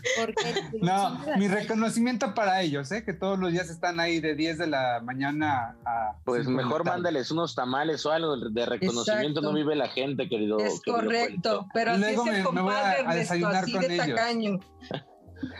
[0.80, 3.04] no, mi reconocimiento para ellos, ¿eh?
[3.04, 6.16] que todos los días están ahí de 10 de la mañana a...
[6.24, 10.58] Pues mejor mándales unos tamales o algo de reconocimiento, no vive la gente, querido.
[10.58, 14.60] Es correcto, pero luego me, voy a, desayunar con ellos.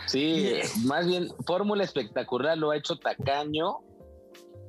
[0.07, 3.81] Sí, más bien, fórmula espectacular lo ha hecho Tacaño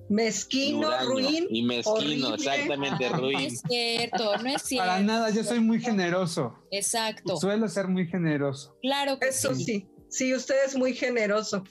[0.10, 1.48] Mezquino, ruin.
[1.50, 3.34] Y mezquino, exactamente, ruin.
[3.34, 4.86] No es cierto, no es cierto.
[4.88, 6.56] Para nada, yo soy muy generoso.
[6.72, 7.38] Exacto.
[7.38, 8.78] Suelo ser muy generoso.
[8.82, 9.88] Claro que Eso sí.
[10.10, 10.34] sí.
[10.34, 11.64] usted es muy generoso.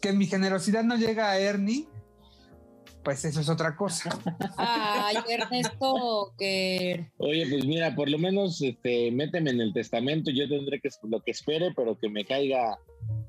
[0.00, 1.88] Que mi generosidad no llega a Ernie.
[3.02, 4.18] pues eso es otra cosa.
[4.56, 10.48] Ay, Ernesto, que Oye, pues mira, por lo menos este, méteme en el testamento, yo
[10.48, 12.78] tendré que lo que espere, pero que me caiga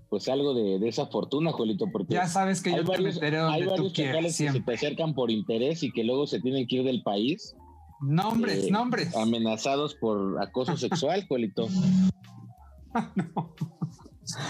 [0.09, 3.15] pues algo de, de esa fortuna, Jolito, porque Ya sabes que hay yo te varios,
[3.15, 6.27] meteré hay tú varios quieras, chacales que se te acercan por interés y que luego
[6.27, 7.55] se tienen que ir del país,
[8.01, 9.15] Nombres, eh, nombres.
[9.15, 11.67] amenazados por acoso sexual, Jolito.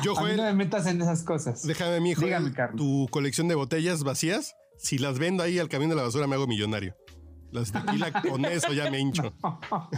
[0.04, 1.64] Yo, A mí no me Joel, metas en esas cosas.
[1.68, 2.78] déjame a mí, Joel, Dígame, Carlos.
[2.78, 6.36] tu colección de botellas vacías, si las vendo ahí al camión de la basura me
[6.36, 6.96] hago millonario.
[7.52, 9.34] Las tequila con eso ya me hincho.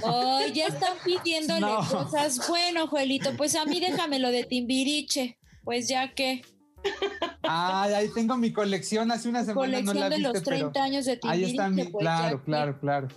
[0.04, 1.78] oh, ya están pidiéndole No.
[1.78, 2.48] cosas.
[2.48, 5.38] Bueno, Joelito, pues a mí déjamelo de Timbiriche.
[5.68, 6.42] Pues ya que
[7.44, 9.12] Ay, ahí tengo mi colección.
[9.12, 11.52] Hace una semana no colección la de viste, los 30 pero años de ahí Timbiriche.
[11.52, 11.84] está mi.
[11.84, 13.08] pues Claro, que- claro, claro.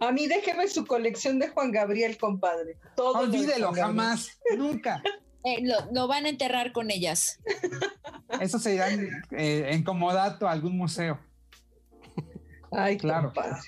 [0.00, 2.78] A mí déjeme su colección de Juan Gabriel, compadre.
[2.96, 5.00] Todo Olvídelo, jamás, nunca.
[5.44, 7.38] Eh, lo, lo van a enterrar con ellas.
[8.40, 11.18] Eso se irá en, eh, en comodato a algún museo.
[12.70, 13.28] Ay, Claro.
[13.32, 13.60] compadre.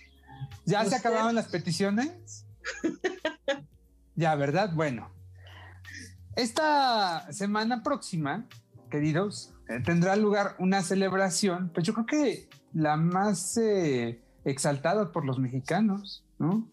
[0.66, 2.44] ¿Ya se acabaron las peticiones?
[4.16, 4.72] ya, ¿verdad?
[4.74, 5.10] Bueno.
[6.36, 8.46] Esta semana próxima,
[8.90, 15.26] queridos, eh, tendrá lugar una celebración, pues yo creo que la más eh, exaltada por
[15.26, 16.66] los mexicanos, ¿no?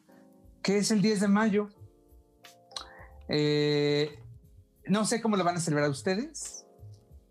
[0.61, 1.69] Que es el 10 de mayo.
[3.27, 4.23] Eh,
[4.85, 6.65] no sé cómo lo van a celebrar ustedes.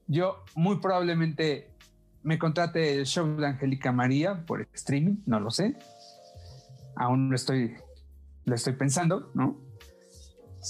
[0.06, 1.72] Yo muy probablemente
[2.22, 5.78] me contrate el show de Angélica María por streaming, no lo sé.
[6.94, 7.74] Aún lo estoy,
[8.44, 9.58] lo estoy pensando, ¿no?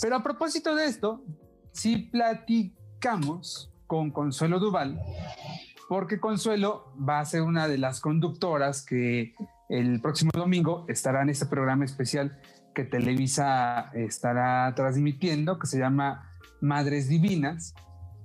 [0.00, 1.24] Pero a propósito de esto,
[1.72, 5.00] sí platicamos con Consuelo Duval,
[5.88, 9.34] porque Consuelo va a ser una de las conductoras que
[9.68, 12.38] el próximo domingo estará en este programa especial
[12.74, 17.74] que Televisa estará transmitiendo, que se llama Madres Divinas,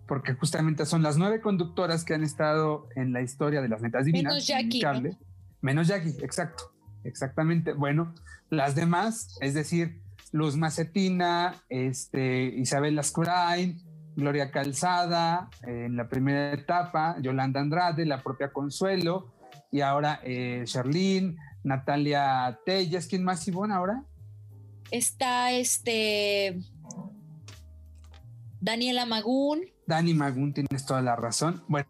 [0.08, 4.06] porque justamente son las nueve conductoras que han estado en la historia de las netas
[4.06, 4.34] divinas.
[4.34, 5.18] Menos Jackie.
[5.62, 6.72] Menos Jackie, exacto.
[7.04, 7.74] Exactamente.
[7.74, 8.14] Bueno,
[8.50, 10.03] las demás, es decir,
[10.34, 13.80] Luz Macetina, este, Isabel Lascurain,
[14.15, 19.32] Gloria Calzada, eh, en la primera etapa, Yolanda Andrade, la propia Consuelo,
[19.72, 24.04] y ahora eh, Charlene, Natalia Tellas, ¿quién más, Ivonne, ahora?
[24.89, 26.60] Está este
[28.60, 31.63] Daniela Magún, Dani Magún, tienes toda la razón.
[31.67, 31.88] Bueno,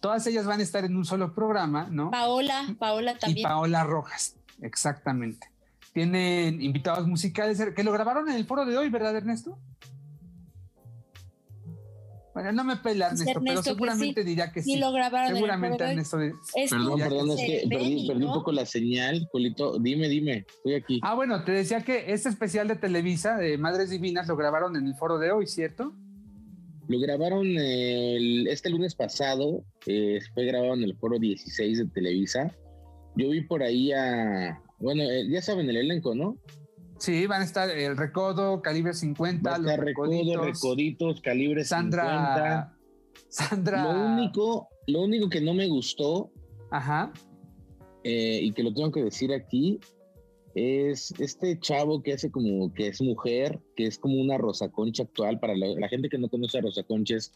[0.00, 2.10] todas ellas van a estar en un solo programa, ¿no?
[2.10, 3.48] Paola, Paola y también.
[3.48, 5.48] Paola Rojas, exactamente.
[5.96, 9.58] Tienen invitados musicales que lo grabaron en el foro de hoy, ¿verdad, Ernesto?
[12.34, 14.78] Bueno, no me pela Pues, Ernesto, pero seguramente sí, diría que sí sí.
[14.78, 15.92] lo grabaron en el Seguramente foro de hoy.
[15.92, 16.20] Ernesto.
[16.54, 19.78] Es Perdón, perdón, es que se perdí, un poco la señal, Jolito.
[19.78, 21.00] Dime, dime, estoy aquí.
[21.02, 24.86] Ah, bueno, te decía que este especial de Televisa de Madres Divinas lo grabaron en
[24.86, 25.94] el foro de hoy, ¿cierto?
[26.88, 32.54] Lo grabaron el- este lunes pasado, eh, fue grabado en el foro 16 de Televisa.
[33.16, 36.36] Yo vi por ahí a, bueno, eh, ya saben el elenco, ¿no?
[36.98, 41.64] Sí, van a estar el Recodo, Calibre 50, Va a los estar Recodo, Recoditos, Calibre
[41.64, 41.96] 50.
[41.96, 42.76] Sandra.
[43.28, 43.82] Sandra.
[43.82, 46.30] Lo único, lo único que no me gustó,
[46.70, 47.12] Ajá.
[48.04, 49.78] eh, y que lo tengo que decir aquí,
[50.54, 55.02] es este chavo que hace como que es mujer, que es como una Rosa Concha
[55.02, 55.38] actual.
[55.38, 57.32] Para la, la gente que no conoce a Rosa Concha, es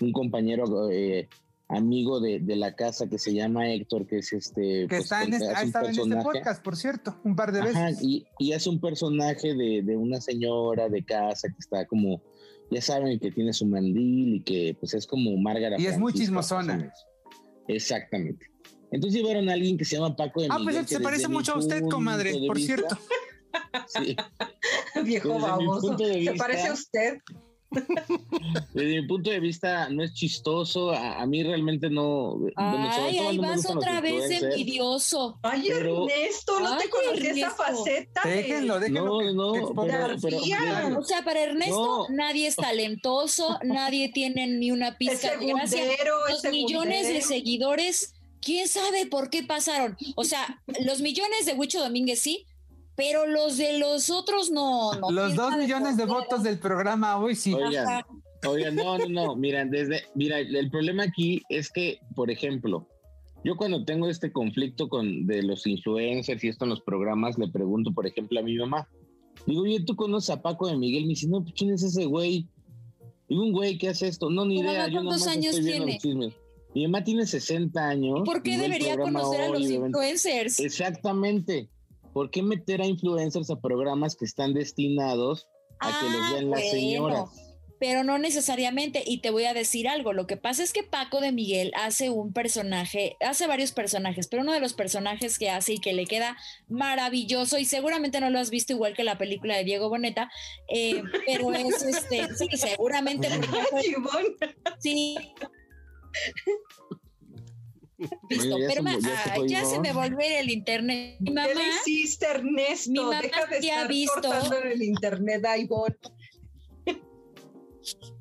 [0.00, 1.28] un compañero eh,
[1.74, 4.82] amigo de, de la casa que se llama Héctor, que es este.
[4.82, 6.22] Que pues, está en este, ha estado en este personaje.
[6.38, 7.76] podcast, por cierto, un par de veces.
[7.76, 12.22] Ajá, y, y hace un personaje de, de una señora de casa que está como,
[12.70, 15.80] ya saben, que tiene su mandil y que pues es como Márgara.
[15.80, 16.92] Y es muy chismosona.
[17.68, 18.46] Exactamente.
[18.90, 20.74] Entonces llevaron a alguien que se llama Paco de Ah, Miguel.
[20.74, 22.98] pues se parece mucho a usted, comadre, por vista- cierto.
[23.86, 24.16] Sí,
[25.04, 25.88] Viejo Desde mi baboso.
[25.88, 27.18] punto de ¿Se parece a usted?
[28.74, 30.90] Desde mi punto de vista no es chistoso.
[30.90, 32.38] A, a mí realmente no.
[32.56, 35.38] Ay, ahí no vas otra vez envidioso.
[35.42, 37.62] Ay, Pero- Ernesto, no te conocí esa Ernesto.
[37.62, 38.20] faceta.
[38.24, 39.04] de- Déjenlo, déjenlo.
[39.04, 40.98] No, que- no, que pero- pero-.
[41.00, 42.14] O sea, para Ernesto No.
[42.14, 45.82] nadie es talentoso, nadie tiene ni una pizca de gracia.
[46.30, 49.96] Los millones de seguidores, quién sabe por qué pasaron.
[50.16, 52.46] O sea, los millones de Huicho Domínguez sí,
[52.96, 54.92] pero los de los otros no.
[54.94, 57.54] no Los dos millones de votos del programa hoy sí.
[57.54, 58.02] Oigan,
[58.46, 62.88] oigan, no, no, no, mira, desde, mira, el problema aquí es que, por ejemplo,
[63.44, 67.48] yo cuando tengo este conflicto con de los influencers y esto en los programas, le
[67.48, 68.88] pregunto, por ejemplo, a mi mamá,
[69.46, 71.02] digo, oye, ¿tú conoces a Paco de Miguel?
[71.04, 72.46] Me dice, no, pues, ¿quién es ese güey?
[73.28, 75.60] Digo, un güey que hace esto, no, ni ¿Tu idea, mamá yo cuántos nomás años
[75.60, 75.98] tiene?
[76.04, 76.34] los.
[76.74, 78.20] Mi mamá tiene 60 años.
[78.24, 80.60] ¿Por qué y debería conocer a hoy, los de repente- influencers?
[80.60, 81.68] Exactamente.
[82.12, 85.48] ¿Por qué meter a influencers a programas que están destinados
[85.80, 86.72] a que los Ah, vean las bueno.
[86.72, 87.52] señoras?
[87.82, 89.02] pero no necesariamente.
[89.04, 92.10] Y te voy a decir algo, lo que pasa es que Paco de Miguel hace
[92.10, 96.06] un personaje, hace varios personajes, pero uno de los personajes que hace y que le
[96.06, 96.36] queda
[96.68, 100.30] maravilloso, y seguramente no lo has visto igual que la película de Diego Boneta,
[100.72, 103.28] eh, pero es este, sí, seguramente.
[104.78, 105.16] sí.
[108.30, 111.16] Listo, pero ya, se, me volvió el internet.
[111.20, 112.90] Mi mamá, ¿Qué le hiciste, Ernesto?
[112.90, 115.96] Mi mamá Deja de estar visto, cortando en el internet, Ivonne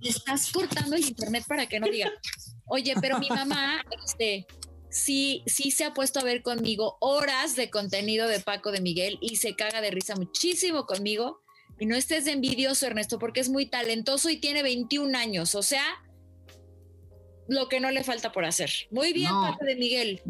[0.02, 2.12] estás cortando el internet para que no diga,
[2.66, 4.48] oye, pero mi mamá, este,
[4.90, 9.18] sí, sí se ha puesto a ver conmigo horas de contenido de Paco de Miguel
[9.22, 11.42] y se caga de risa muchísimo conmigo.
[11.80, 15.56] Y no estés de envidioso, Ernesto, porque es muy talentoso y tiene 21 años.
[15.56, 15.84] O sea,
[17.48, 18.70] lo que no le falta por hacer.
[18.92, 20.22] Muy bien, Paco de Miguel.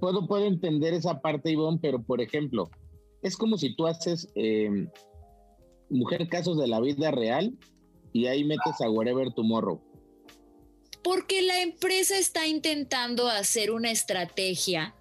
[0.00, 2.70] puedo, puedo entender esa parte, Ivonne, pero por ejemplo,
[3.22, 4.88] es como si tú haces eh,
[5.90, 7.56] Mujer Casos de la Vida Real
[8.12, 9.82] y ahí metes a Wherever Tomorrow?
[11.02, 14.94] Porque la empresa está intentando hacer una estrategia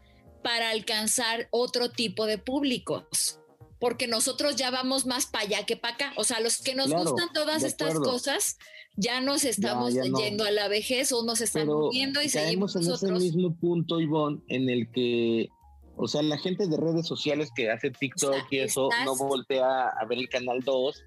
[0.44, 3.40] para alcanzar otro tipo de públicos.
[3.80, 6.14] Porque nosotros ya vamos más para allá que para acá.
[6.18, 8.58] O sea, los que nos gustan todas estas cosas,
[8.96, 13.12] ya nos estamos yendo a la vejez o nos están viendo y seguimos en ese
[13.12, 15.50] mismo punto, Ivonne, en el que,
[15.96, 20.06] o sea, la gente de redes sociales que hace TikTok y eso no voltea a
[20.06, 21.04] ver el canal 2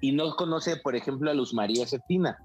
[0.00, 2.38] y no conoce, por ejemplo, a Luz María Cetina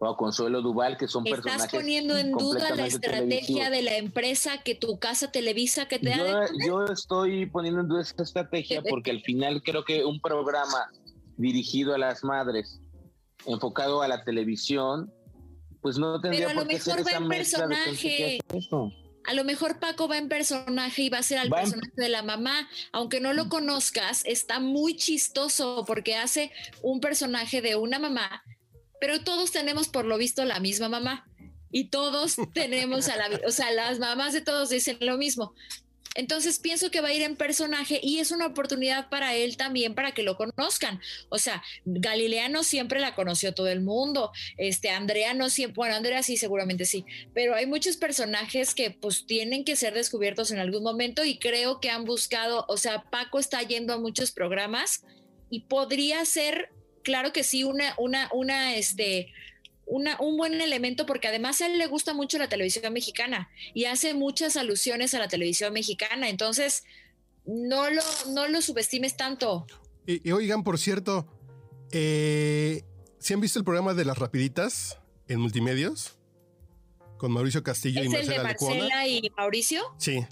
[0.00, 1.64] o a Consuelo Duval, que son Estás personajes.
[1.64, 6.16] Estás poniendo en duda la estrategia de la empresa que tu casa Televisa que te
[6.16, 6.46] yo, da.
[6.64, 10.88] Yo estoy poniendo en duda esta estrategia porque al final creo que un programa
[11.36, 12.80] dirigido a las madres,
[13.46, 15.12] enfocado a la televisión,
[15.80, 18.40] pues no tendría por qué ser esa mezcla de
[19.28, 22.22] a lo mejor Paco va en personaje y va a ser al personaje de la
[22.22, 23.48] mamá, aunque no lo mm.
[23.50, 28.42] conozcas, está muy chistoso porque hace un personaje de una mamá,
[29.02, 31.28] pero todos tenemos por lo visto la misma mamá
[31.70, 35.52] y todos tenemos a la, o sea, las mamás de todos dicen lo mismo.
[36.14, 39.94] Entonces pienso que va a ir en personaje y es una oportunidad para él también
[39.94, 41.00] para que lo conozcan.
[41.28, 44.32] O sea, Galileano siempre la conoció todo el mundo.
[44.56, 47.04] Este Andrea no siempre, bueno, Andrea sí, seguramente sí,
[47.34, 51.80] pero hay muchos personajes que pues tienen que ser descubiertos en algún momento y creo
[51.80, 55.04] que han buscado, o sea, Paco está yendo a muchos programas
[55.50, 56.70] y podría ser,
[57.02, 59.32] claro que sí, una, una, una, este,
[59.88, 64.14] un buen elemento porque además a él le gusta mucho la televisión mexicana y hace
[64.14, 66.28] muchas alusiones a la televisión mexicana.
[66.28, 66.84] Entonces,
[67.46, 69.66] no lo, no lo subestimes tanto.
[70.06, 71.26] Y, oigan, por cierto,
[71.92, 72.82] eh,
[73.18, 76.18] ¿se han visto el programa de las rapiditas en multimedios?
[77.16, 79.82] Con Mauricio Castillo y Marcela el de Marcela y Mauricio?
[79.98, 80.24] Sí.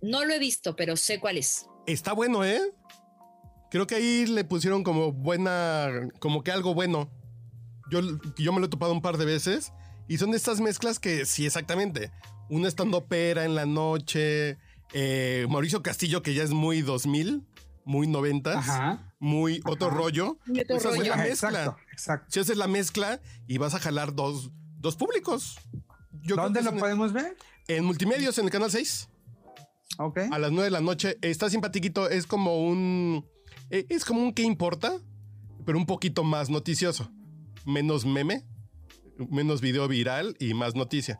[0.00, 1.66] No lo he visto, pero sé cuál es.
[1.86, 2.60] Está bueno, ¿eh?
[3.70, 7.10] Creo que ahí le pusieron como buena, como que algo bueno.
[7.92, 9.74] Yo, me lo he topado un par de veces
[10.08, 12.10] y son estas mezclas que sí, exactamente.
[12.48, 14.56] Una estando pera en la noche,
[14.94, 17.46] eh, Mauricio Castillo, que ya es muy 2000,
[17.84, 20.38] muy 90, muy otro rollo.
[20.54, 21.76] Esa es la mezcla.
[21.92, 25.58] Exacto, Si haces la mezcla y vas a jalar dos, dos públicos.
[26.12, 27.36] ¿Dónde lo podemos ver?
[27.68, 29.10] En Multimedios, en el canal 6.
[29.98, 30.20] Ok.
[30.30, 31.18] A las 9 de la noche.
[31.20, 32.08] Está simpatiquito.
[32.08, 33.26] Es como un.
[33.68, 34.98] Eh, es como un que importa,
[35.66, 37.10] pero un poquito más noticioso
[37.66, 38.44] menos meme,
[39.30, 41.18] menos video viral y más noticia.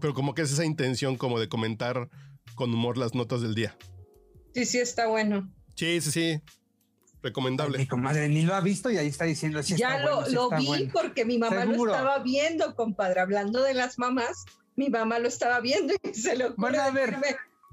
[0.00, 2.08] Pero como que es esa intención como de comentar
[2.54, 3.76] con humor las notas del día.
[4.54, 5.52] Sí, sí, está bueno.
[5.74, 6.40] Sí, sí, sí.
[7.22, 7.78] Recomendable.
[7.78, 9.60] Mi comadre ni lo ha visto y ahí está diciendo.
[9.60, 13.20] ya lo, vi porque mi mamá lo estaba viendo, compadre.
[13.20, 14.44] Hablando de las mamás,
[14.76, 17.18] mi mamá lo estaba viendo y se lo Bueno, a ver.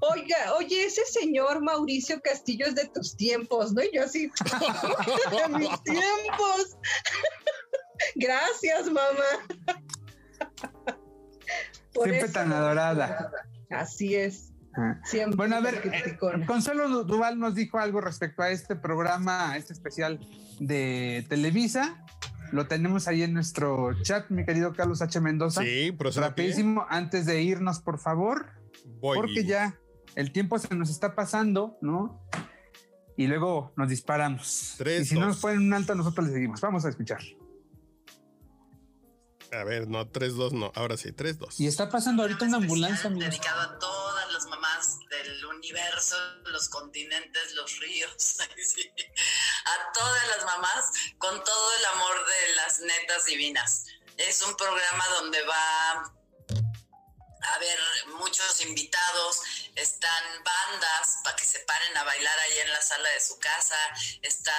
[0.01, 3.81] Oiga, oye, ese señor Mauricio Castillo es de tus tiempos, ¿no?
[3.81, 4.29] Y yo así,
[5.31, 6.77] de mis tiempos.
[8.15, 9.77] Gracias, mamá.
[11.93, 13.31] Siempre tan adorada.
[13.69, 14.51] Así es.
[14.75, 14.99] Ah.
[15.03, 19.73] Siempre bueno, a ver, eh, Consuelo Duval nos dijo algo respecto a este programa, este
[19.73, 20.19] especial
[20.59, 22.03] de Televisa.
[22.51, 25.19] Lo tenemos ahí en nuestro chat, mi querido Carlos H.
[25.19, 25.61] Mendoza.
[25.61, 28.51] Sí, pero Rapidísimo, antes de irnos, por favor.
[29.01, 29.77] Porque ya
[30.15, 32.21] el tiempo se nos está pasando, ¿no?
[33.15, 34.77] Y luego nos disparamos.
[34.99, 36.61] y si no nos ponen un alto, nosotros le seguimos.
[36.61, 37.21] Vamos a escuchar.
[39.53, 40.71] A ver, no, 3-2, no.
[40.75, 41.59] Ahora sí, 3-2.
[41.59, 43.09] Y está pasando ahorita una ambulancia.
[43.09, 48.37] Dedicado a todas las mamás del universo, los continentes, los ríos.
[49.65, 53.85] a todas las mamás con todo el amor de las netas divinas.
[54.17, 56.22] Es un programa donde va
[57.43, 57.79] a haber
[58.17, 59.41] muchos invitados
[59.75, 63.77] están bandas para que se paren a bailar ahí en la sala de su casa,
[64.21, 64.53] está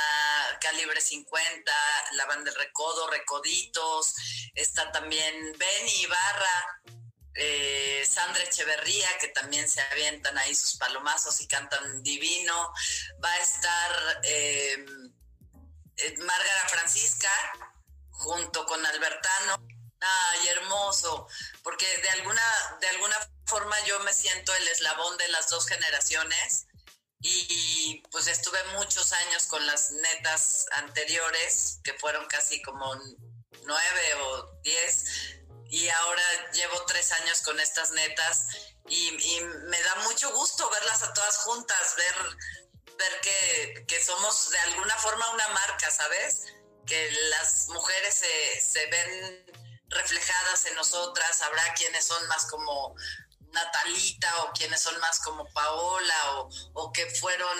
[0.60, 1.72] Calibre 50,
[2.12, 4.14] la banda del Recodo, Recoditos,
[4.54, 6.80] está también Benny Ibarra,
[7.34, 12.72] eh, Sandra Echeverría, que también se avientan ahí sus palomazos y cantan divino,
[13.22, 14.84] va a estar eh,
[15.96, 17.30] eh Márgara Francisca
[18.10, 19.63] junto con Albertano.
[20.06, 21.26] Ay, hermoso,
[21.62, 22.42] porque de alguna,
[22.80, 26.66] de alguna forma yo me siento el eslabón de las dos generaciones
[27.20, 32.94] y pues estuve muchos años con las netas anteriores, que fueron casi como
[33.62, 35.04] nueve o diez,
[35.70, 38.46] y ahora llevo tres años con estas netas
[38.88, 42.14] y, me da mucho gusto verlas a todas juntas, ver,
[42.98, 46.44] ver que, que, somos de alguna forma una marca, ¿sabes?
[46.86, 49.63] Que las mujeres se, se ven
[49.94, 52.94] reflejadas en nosotras, habrá quienes son más como
[53.54, 57.58] Natalita o quienes son más como Paola o, que fueron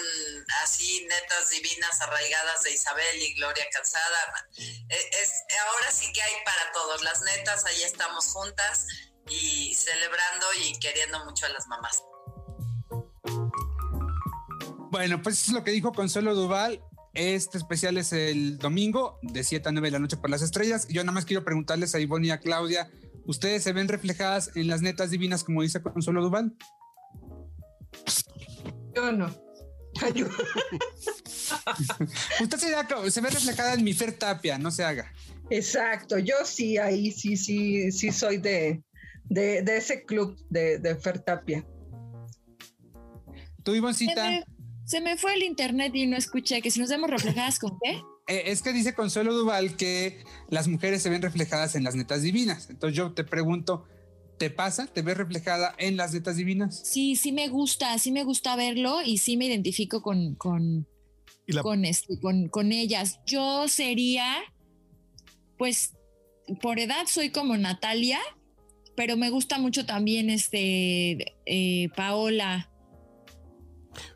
[0.63, 4.49] así netas divinas arraigadas de Isabel y Gloria Calzada.
[4.59, 8.87] E, es, ahora sí que hay para todos, las netas, ahí estamos juntas
[9.29, 12.03] y celebrando y queriendo mucho a las mamás.
[14.91, 16.81] Bueno, pues es lo que dijo Consuelo Duval.
[17.15, 20.89] Este especial es el domingo de 7 a 9 de la noche por las estrellas.
[20.89, 22.91] Yo nada más quiero preguntarles a Ivonne y a Claudia,
[23.25, 26.57] ¿ustedes se ven reflejadas en las netas divinas como dice Consuelo Duval?
[28.97, 29.33] Yo no.
[32.41, 35.13] Usted se, ve reflejada en mi Fer Tapia, no se haga.
[35.51, 38.83] Exacto, yo sí, ahí sí, sí, sí soy de,
[39.29, 41.65] de, ese club de, de Fer Tapia.
[43.63, 44.45] ¿Tú, Ivoncita?
[44.85, 48.03] Se me fue el internet y no escuché que si nos vemos reflejadas con qué.
[48.27, 52.23] Eh, es que dice Consuelo Duval que las mujeres se ven reflejadas en las netas
[52.23, 52.69] divinas.
[52.71, 53.87] Entonces yo te pregunto,
[54.39, 54.87] ¿te pasa?
[54.87, 56.81] ¿Te ves reflejada en las netas divinas?
[56.85, 60.87] Sí, sí me gusta, sí me gusta verlo y sí me identifico con, con,
[61.63, 63.21] con, este, con, con ellas.
[63.27, 64.37] Yo sería,
[65.59, 65.95] pues,
[66.61, 68.21] por edad soy como Natalia,
[68.97, 72.71] pero me gusta mucho también este eh, Paola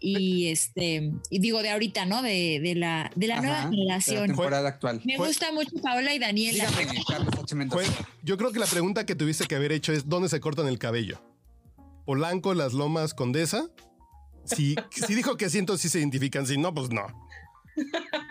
[0.00, 4.68] y este y digo de ahorita no de, de la de la nueva generación temporada
[4.68, 6.66] actual me gusta mucho Paola y Daniela
[8.22, 10.78] yo creo que la pregunta que tuviste que haber hecho es dónde se cortan el
[10.78, 11.20] cabello
[12.04, 13.68] Polanco las Lomas Condesa
[14.44, 17.06] si, si dijo que sí entonces sí se identifican si no pues no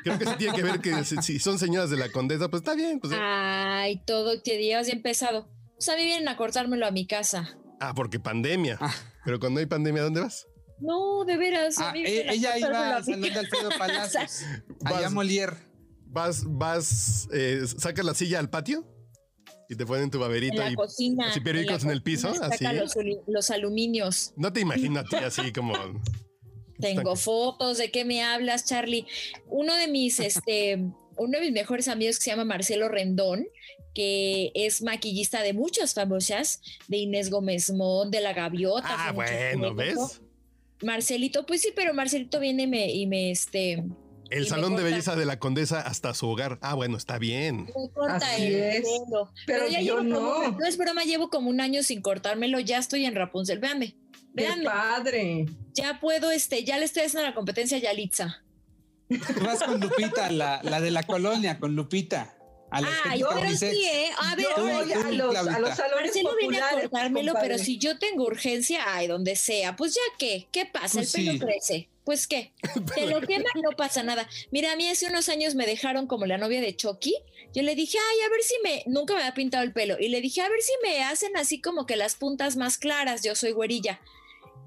[0.04, 2.76] Creo que se tiene que ver que si, son señoras de la condesa, pues está
[2.76, 3.00] bien.
[3.00, 5.48] Pues, Ay, todo que días ya empezado.
[5.78, 7.58] O sea, vienen a cortármelo a mi casa.
[7.80, 8.78] Ah, porque pandemia.
[8.80, 8.94] Ah.
[9.26, 10.48] Pero cuando hay pandemia, ¿dónde vas?
[10.80, 11.78] No, de veras.
[11.80, 14.44] Ah, e- ella iba al salón de Alfredo Palacios.
[14.84, 15.56] allá Molière.
[16.10, 18.86] Vas, vas, eh, sacas la silla al patio
[19.70, 22.30] y te ponen tu baberito y cocina, así periódicos en, el piso.
[22.42, 22.64] Así.
[22.74, 22.96] Los,
[23.28, 24.34] los, aluminios.
[24.38, 25.74] No te imagino a ti así como.
[26.80, 29.08] Tengo fotos, ¿de qué me hablas, Charlie?
[29.48, 30.76] Uno de mis, este,
[31.18, 33.48] uno de mis mejores amigos que se llama Marcelo Rendón,
[33.94, 38.88] que es maquillista de muchas famosas, de Inés Gómez Mont, de La Gaviota.
[38.88, 40.22] Ah, bueno, ¿ves?
[40.84, 43.84] Marcelito, pues sí, pero Marcelito viene y me, y me este.
[44.30, 46.60] El salón de belleza de la condesa hasta su hogar.
[46.62, 47.66] Ah, bueno, está bien.
[47.66, 48.84] Me corta el
[49.46, 50.52] Pero, ya yo no.
[50.52, 52.60] no es broma, llevo como un año sin cortármelo.
[52.60, 53.60] Ya estoy en Rapunzel.
[53.60, 53.96] Véanme.
[54.34, 54.64] Véanme.
[54.64, 55.46] Qué padre.
[55.74, 58.44] Ya puedo, este, ya le estoy haciendo la competencia a Yalitza.
[59.10, 62.37] Vas con Lupita, la, la de la colonia, con Lupita.
[62.70, 64.10] A pero sí, ¿eh?
[64.18, 68.26] A ver, a, los, a los salones Marcelo viene a cortármelo, pero si yo tengo
[68.26, 71.00] urgencia, ay, donde sea, pues ya qué, ¿qué pasa?
[71.00, 71.88] el pues pelo crece.
[72.04, 72.54] Pues qué,
[72.96, 74.30] te lo queman, no pasa nada.
[74.52, 77.16] Mira, a mí hace unos años me dejaron como la novia de Chucky.
[77.54, 79.98] Yo le dije, ay, a ver si me, nunca me había pintado el pelo.
[80.00, 83.24] Y le dije, a ver si me hacen así como que las puntas más claras.
[83.24, 84.02] Yo soy güerilla.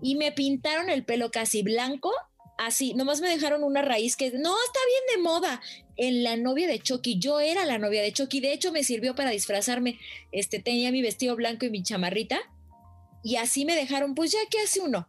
[0.03, 2.13] Y me pintaron el pelo casi blanco
[2.61, 5.61] así, nomás me dejaron una raíz que no está bien de moda.
[5.97, 9.15] En la novia de Chucky, yo era la novia de Chucky, de hecho me sirvió
[9.15, 9.99] para disfrazarme.
[10.33, 12.41] Este tenía mi vestido blanco y mi chamarrita
[13.23, 15.09] y así me dejaron, pues ya qué hace uno?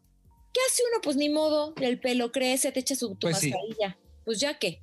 [0.53, 1.01] ¿Qué hace uno?
[1.01, 3.97] Pues ni modo, el pelo crece, te echa su tu pues mascarilla.
[4.25, 4.81] Pues ya qué.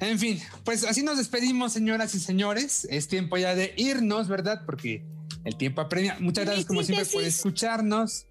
[0.00, 2.86] En fin, pues así nos despedimos, señoras y señores.
[2.90, 4.62] Es tiempo ya de irnos, ¿verdad?
[4.66, 5.02] Porque
[5.44, 6.18] el tiempo apremia.
[6.20, 8.26] Muchas gracias, como siempre, por escucharnos.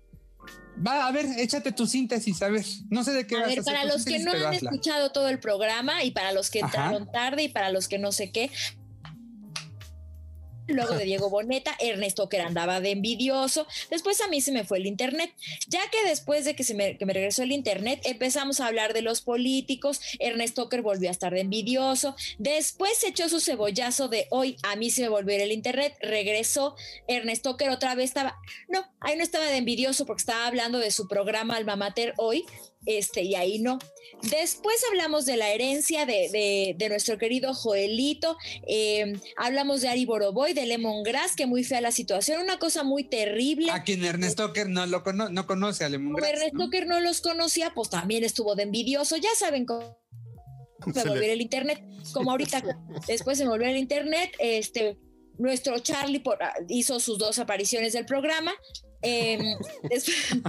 [0.85, 3.85] Va, a ver, échate tu síntesis, a ver, no sé de qué a ver, para
[3.85, 7.49] los que no han escuchado todo el programa y para los que entraron tarde y
[7.49, 8.49] para los que no sé qué,
[10.73, 14.77] luego de Diego Boneta, Ernesto que andaba de envidioso, después a mí se me fue
[14.77, 15.31] el internet,
[15.67, 18.93] ya que después de que se me, que me regresó el internet empezamos a hablar
[18.93, 24.07] de los políticos, Ernesto Toker volvió a estar de envidioso, después se echó su cebollazo
[24.07, 26.75] de hoy, a mí se me volvió el internet, regresó,
[27.07, 30.91] Ernesto Toker otra vez estaba, no, ahí no estaba de envidioso porque estaba hablando de
[30.91, 32.45] su programa Alma Mater hoy,
[32.85, 33.79] este, y ahí no.
[34.23, 40.65] Después hablamos de la herencia de, nuestro querido Joelito, eh, hablamos de Ari Boroboy, de
[40.65, 43.71] Lemongrass, que muy fea la situación, una cosa muy terrible.
[43.71, 46.29] A quien Ernesto Toker no, lo no conoce a Lemongrass.
[46.29, 46.99] Como Ernesto Toker ¿no?
[46.99, 49.97] los conocía, pues también estuvo de envidioso, ya saben cómo
[50.93, 52.63] se volvió el internet, como ahorita
[53.07, 54.97] después se volvió el internet, este,
[55.37, 58.53] nuestro Charlie ah, hizo sus dos apariciones del programa.
[59.01, 59.39] Eh,
[59.89, 60.41] después,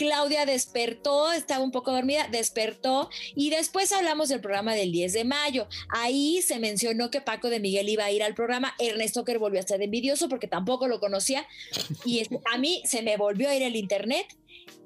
[0.00, 5.24] Claudia despertó, estaba un poco dormida, despertó y después hablamos del programa del 10 de
[5.24, 5.68] mayo.
[5.90, 8.74] Ahí se mencionó que Paco de Miguel iba a ir al programa.
[8.78, 11.46] Ernesto que volvió a estar envidioso porque tampoco lo conocía
[12.06, 14.26] y a mí se me volvió a ir el internet.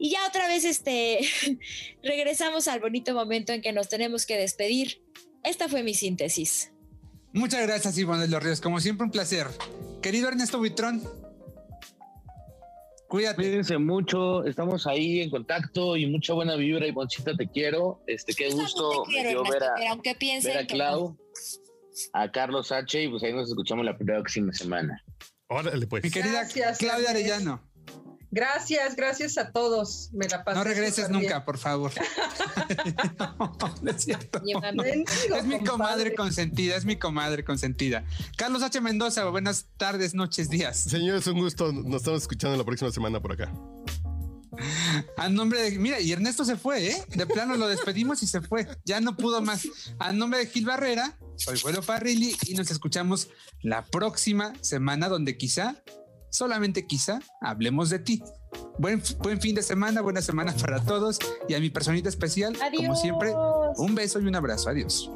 [0.00, 1.20] Y ya otra vez este
[2.02, 5.00] regresamos al bonito momento en que nos tenemos que despedir.
[5.44, 6.72] Esta fue mi síntesis.
[7.32, 8.60] Muchas gracias, Ivonne de los Ríos.
[8.60, 9.46] Como siempre, un placer.
[10.02, 11.08] Querido Ernesto Buitrón,
[13.14, 13.36] Cuídate.
[13.36, 18.02] Cuídense mucho, estamos ahí en contacto y mucha buena vibra, Ivoncita, te quiero.
[18.08, 21.16] Este, qué gusto ver a, aunque ver a Clau,
[22.12, 23.00] a Carlos H.
[23.00, 25.00] y pues ahí nos escuchamos la próxima semana.
[25.46, 26.02] Órale, pues.
[26.02, 26.42] Mi querida
[26.76, 27.62] Claudia Arellano.
[28.34, 30.10] Gracias, gracias a todos.
[30.12, 31.92] Me la No regreses nunca, por favor.
[33.82, 34.42] no, es cierto.
[35.38, 38.04] es mi comadre consentida, es mi comadre consentida.
[38.36, 38.80] Carlos H.
[38.80, 40.76] Mendoza, buenas tardes, noches, días.
[40.76, 41.72] Señores, un gusto.
[41.72, 43.52] Nos estamos escuchando la próxima semana por acá.
[45.16, 45.78] A nombre de.
[45.78, 47.04] Mira, y Ernesto se fue, ¿eh?
[47.14, 48.66] De plano lo despedimos y se fue.
[48.84, 49.68] Ya no pudo más.
[50.00, 53.28] A nombre de Gil Barrera, soy Vuelo Parrilli y nos escuchamos
[53.62, 55.76] la próxima semana, donde quizá
[56.34, 58.22] solamente quizá hablemos de ti.
[58.78, 61.18] Buen, buen fin de semana, buena semana para todos
[61.48, 63.32] y a mi personita especial, como siempre,
[63.76, 64.68] un beso y un abrazo.
[64.68, 65.10] Adiós.